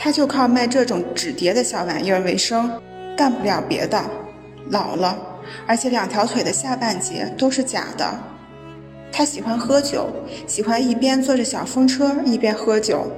[0.00, 2.70] 他就靠卖这种纸碟的小玩意儿为生，
[3.16, 4.00] 干不了别的。
[4.70, 5.18] 老了，
[5.66, 8.16] 而且两条腿的下半截都是假的。
[9.10, 10.08] 他喜欢喝酒，
[10.46, 13.10] 喜欢一边坐着小风车一边喝酒。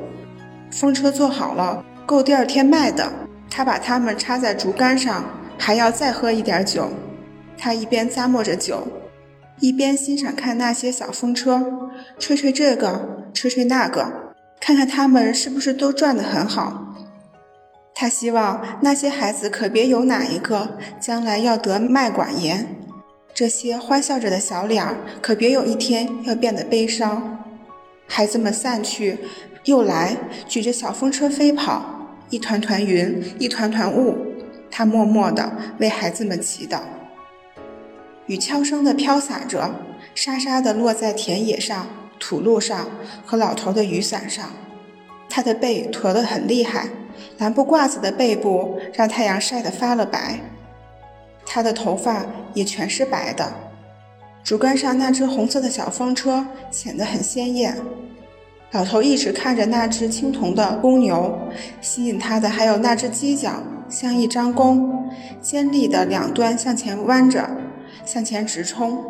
[0.71, 3.13] 风车做好了，够第二天卖的。
[3.51, 5.25] 他把它们插在竹竿上，
[5.59, 6.89] 还要再喝一点酒。
[7.59, 8.87] 他一边咂摸着酒，
[9.59, 11.61] 一边欣赏看那些小风车，
[12.19, 14.30] 吹吹这个，吹吹那个。
[14.61, 16.95] 看看他们是不是都转得很好？
[17.95, 22.77] 他希望那些孩子可别有哪一个将来要得脉管炎，
[23.35, 27.45] 这些欢笑着的小脸儿可别有一天要变得悲伤。
[28.07, 29.19] 孩子们散去，
[29.65, 31.85] 又来，举着小风车飞跑，
[32.29, 34.17] 一团团云，一团团雾。
[34.71, 36.81] 他默默地为孩子们祈祷。
[38.27, 39.75] 雨悄声地飘洒着，
[40.15, 41.87] 沙沙地落在田野上。
[42.21, 42.87] 土路上
[43.27, 44.51] 和老头的雨伞上，
[45.29, 46.89] 他的背驼得很厉害，
[47.39, 50.39] 蓝布褂子的背部让太阳晒得发了白，
[51.45, 53.53] 他的头发也全是白的。
[54.45, 57.77] 竹竿上那只红色的小风车显得很鲜艳。
[58.73, 61.37] 老头一直看着那只青铜的公牛，
[61.81, 65.11] 吸引他的还有那只犄角，像一张弓，
[65.41, 67.51] 尖利的两端向前弯着，
[68.05, 69.05] 向前直冲。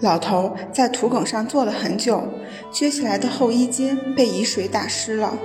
[0.00, 2.22] 老头在土埂上坐了很久，
[2.72, 5.36] 撅起来的厚衣襟被雨水打湿了。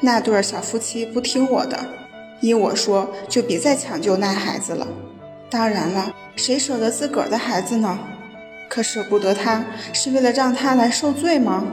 [0.00, 1.78] 那对小夫妻不听我的，
[2.40, 4.86] 依我说就别再抢救那孩子了。
[5.50, 7.98] 当然了，谁舍得自个儿的孩子呢？
[8.68, 11.64] 可舍不得他，是为了让他来受罪吗？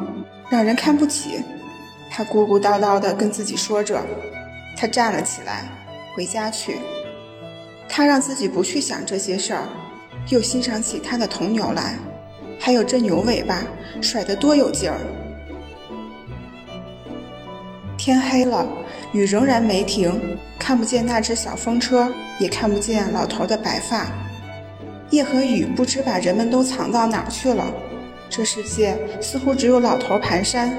[0.50, 1.44] 让人看不起？
[2.10, 4.02] 他咕咕叨叨地跟自己说着。
[4.78, 5.66] 他站了起来，
[6.16, 6.80] 回家去。
[7.90, 9.68] 他让自己不去想这些事儿，
[10.30, 11.96] 又欣赏起他的铜牛来。
[12.66, 13.62] 还有这牛尾巴
[14.02, 14.98] 甩得多有劲儿！
[17.98, 18.66] 天黑了，
[19.12, 22.10] 雨仍然没停，看不见那只小风车，
[22.40, 24.08] 也看不见老头的白发。
[25.10, 27.66] 夜和雨不知把人们都藏到哪儿去了。
[28.30, 30.70] 这世界似乎只有老头蹒跚，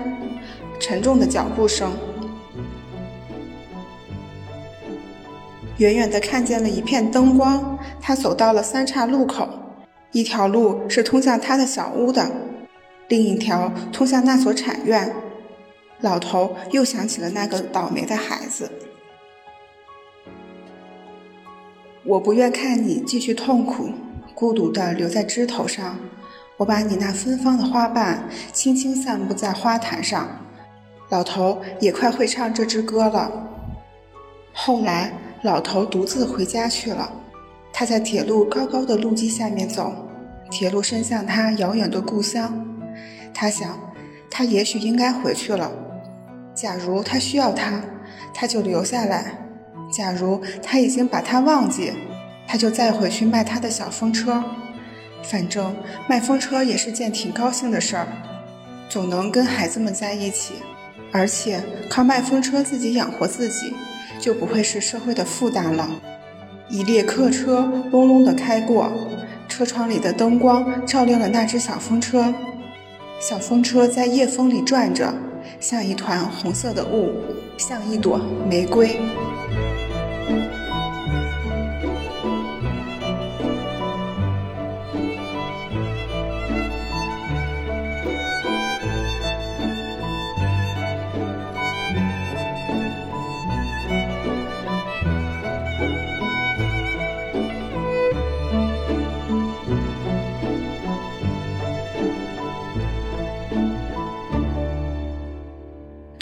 [0.80, 1.92] 沉重的脚步声。
[5.76, 9.46] 远远的看见了一片灯光，他走到了三岔路口。
[10.14, 12.30] 一条路是通向他的小屋的，
[13.08, 15.12] 另一条通向那所产院。
[16.02, 18.70] 老头又想起了那个倒霉的孩子。
[22.04, 23.90] 我不愿看你继续痛苦，
[24.34, 25.98] 孤独地留在枝头上。
[26.58, 30.28] 我把你那芬芳的花瓣轻轻散布在花坛上。
[31.08, 33.32] 老头也快会唱这支歌了。
[34.52, 35.12] 后来，
[35.42, 37.23] 老头独自回家去了。
[37.76, 39.92] 他在铁路高高的路基下面走，
[40.48, 42.64] 铁路伸向他遥远的故乡。
[43.34, 43.76] 他想，
[44.30, 45.72] 他也许应该回去了。
[46.54, 47.82] 假如他需要他，
[48.32, 49.24] 他就留下来；
[49.92, 51.92] 假如他已经把他忘记，
[52.46, 54.44] 他就再回去卖他的小风车。
[55.24, 55.74] 反正
[56.08, 58.06] 卖风车也是件挺高兴的事儿，
[58.88, 60.54] 总能跟孩子们在一起，
[61.10, 63.74] 而且靠卖风车自己养活自己，
[64.20, 65.90] 就不会是社会的负担了。
[66.74, 68.90] 一列客车隆隆地开过，
[69.48, 72.34] 车窗里的灯光照亮了那只小风车。
[73.20, 75.14] 小风车在夜风里转着，
[75.60, 77.12] 像一团红色的雾，
[77.56, 78.20] 像一朵
[78.50, 78.98] 玫瑰。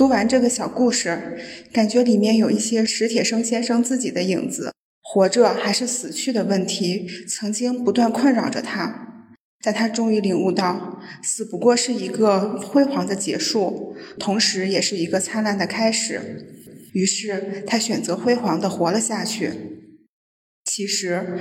[0.03, 1.39] 读完这个小故事，
[1.73, 4.73] 感觉里面有一些史铁生先生自己的影子。
[5.01, 9.29] 活着还是死去的问题，曾经不断困扰着他。
[9.63, 16.49] 但他终于领悟到，死不过是一个辉煌的结束，同时也是一个灿烂的开始。
[16.93, 19.53] 于是他选择辉煌地活了下去。
[20.65, 21.39] 其实，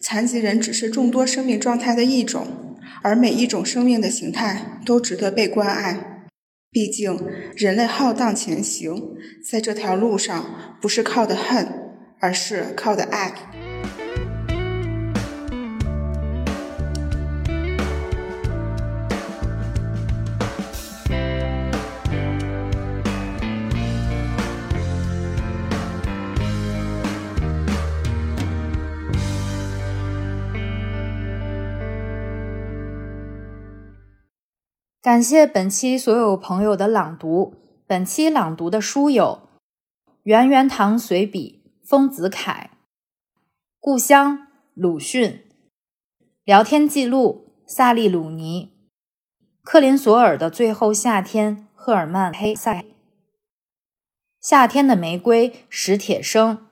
[0.00, 6.13] 残疾人只是众多生命状态的一种，而每一种生命的形态都值得被关爱。
[6.74, 7.16] 毕竟，
[7.54, 9.14] 人类浩荡前行，
[9.48, 11.68] 在这条路上，不是靠的恨，
[12.18, 13.32] 而是靠的爱。
[35.04, 37.58] 感谢本期所有朋友的朗读。
[37.86, 39.50] 本期朗读的书有
[40.22, 42.70] 《圆圆堂随笔》丰子恺，
[43.78, 44.38] 《故乡》
[44.72, 45.44] 鲁迅，
[46.42, 48.72] 聊天记录萨利鲁尼，
[49.62, 52.86] 克林索尔的《最后夏天》赫尔曼黑塞，
[54.40, 56.66] 夏天的玫瑰史铁生。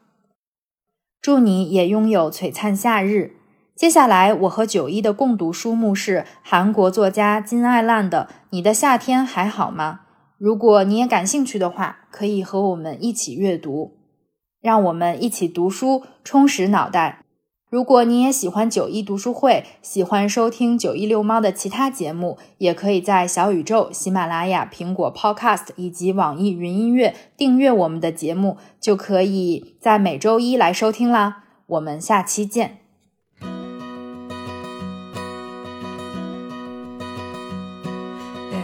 [1.20, 3.36] 祝你也拥有璀璨夏日。
[3.74, 10.00] 接下来，我和九一的共读书目是韩国作家金爱烂的《你的夏天还好吗》。
[10.38, 13.96] 如果你也感兴趣的话，可以和我们一起阅读。
[14.60, 17.24] 让我们一起读书，充实脑袋。
[17.68, 31.44] 如果你也喜欢九一读书会，喜欢收听九一遛猫的其他节目，也可以在小宇宙、喜马拉雅、苹果 Podcast 以及网易云音乐订阅我们的节目，就可以在每周一来收听啦。
[31.66, 32.81] 我们下期见。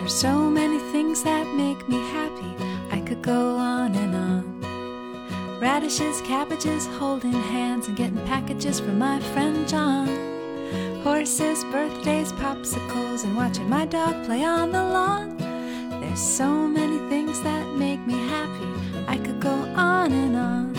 [0.09, 2.57] There's so many things that make me happy.
[2.91, 5.61] I could go on and on.
[5.61, 10.09] Radishes, cabbages, holding hands and getting packages from my friend John.
[11.03, 15.37] Horses, birthdays, popsicles, and watching my dog play on the lawn.
[16.01, 19.05] There's so many things that make me happy.
[19.07, 20.75] I could go on and on.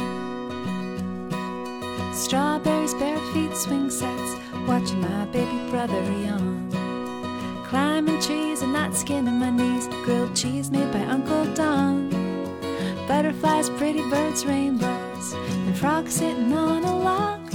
[2.15, 4.35] Strawberries, bare feet, swing sets,
[4.67, 6.68] watching my baby brother yawn.
[7.69, 9.87] Climbing trees and not skinning my knees.
[10.03, 12.09] Grilled cheese made by Uncle Don.
[13.07, 17.47] Butterflies, pretty birds, rainbows, and frogs sitting on a log.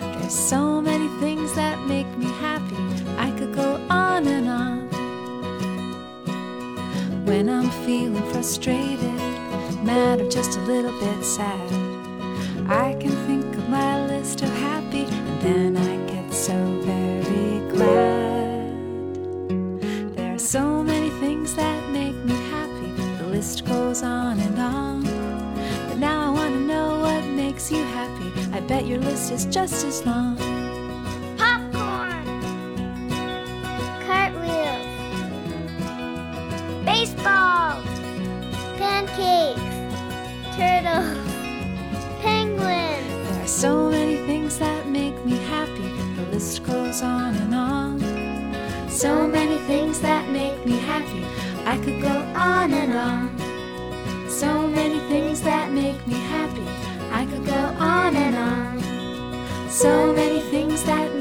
[0.00, 2.76] There's so many things that make me happy.
[3.18, 4.88] I could go on and on.
[7.26, 9.20] When I'm feeling frustrated,
[9.84, 11.72] mad, or just a little bit sad,
[12.70, 15.87] I can think of my list of happy, and then I
[20.48, 22.90] so many things that make me happy.
[23.18, 25.02] The list goes on and on.
[25.86, 28.32] But now I want to know what makes you happy.
[28.56, 30.38] I bet your list is just as long.
[31.36, 32.24] popcorn,
[34.06, 34.86] cartwheels,
[36.86, 37.82] baseball,
[38.78, 39.60] pancakes,
[40.56, 41.12] turtles,
[42.22, 43.28] penguins.
[43.28, 45.90] There are so many things that make me happy.
[46.16, 47.98] The list goes on and on.
[48.88, 49.58] So many
[50.98, 51.26] have you.
[51.64, 53.38] I could go on and on.
[54.28, 56.66] So many things that make me happy.
[57.12, 59.70] I could go on and on.
[59.70, 61.14] So many things that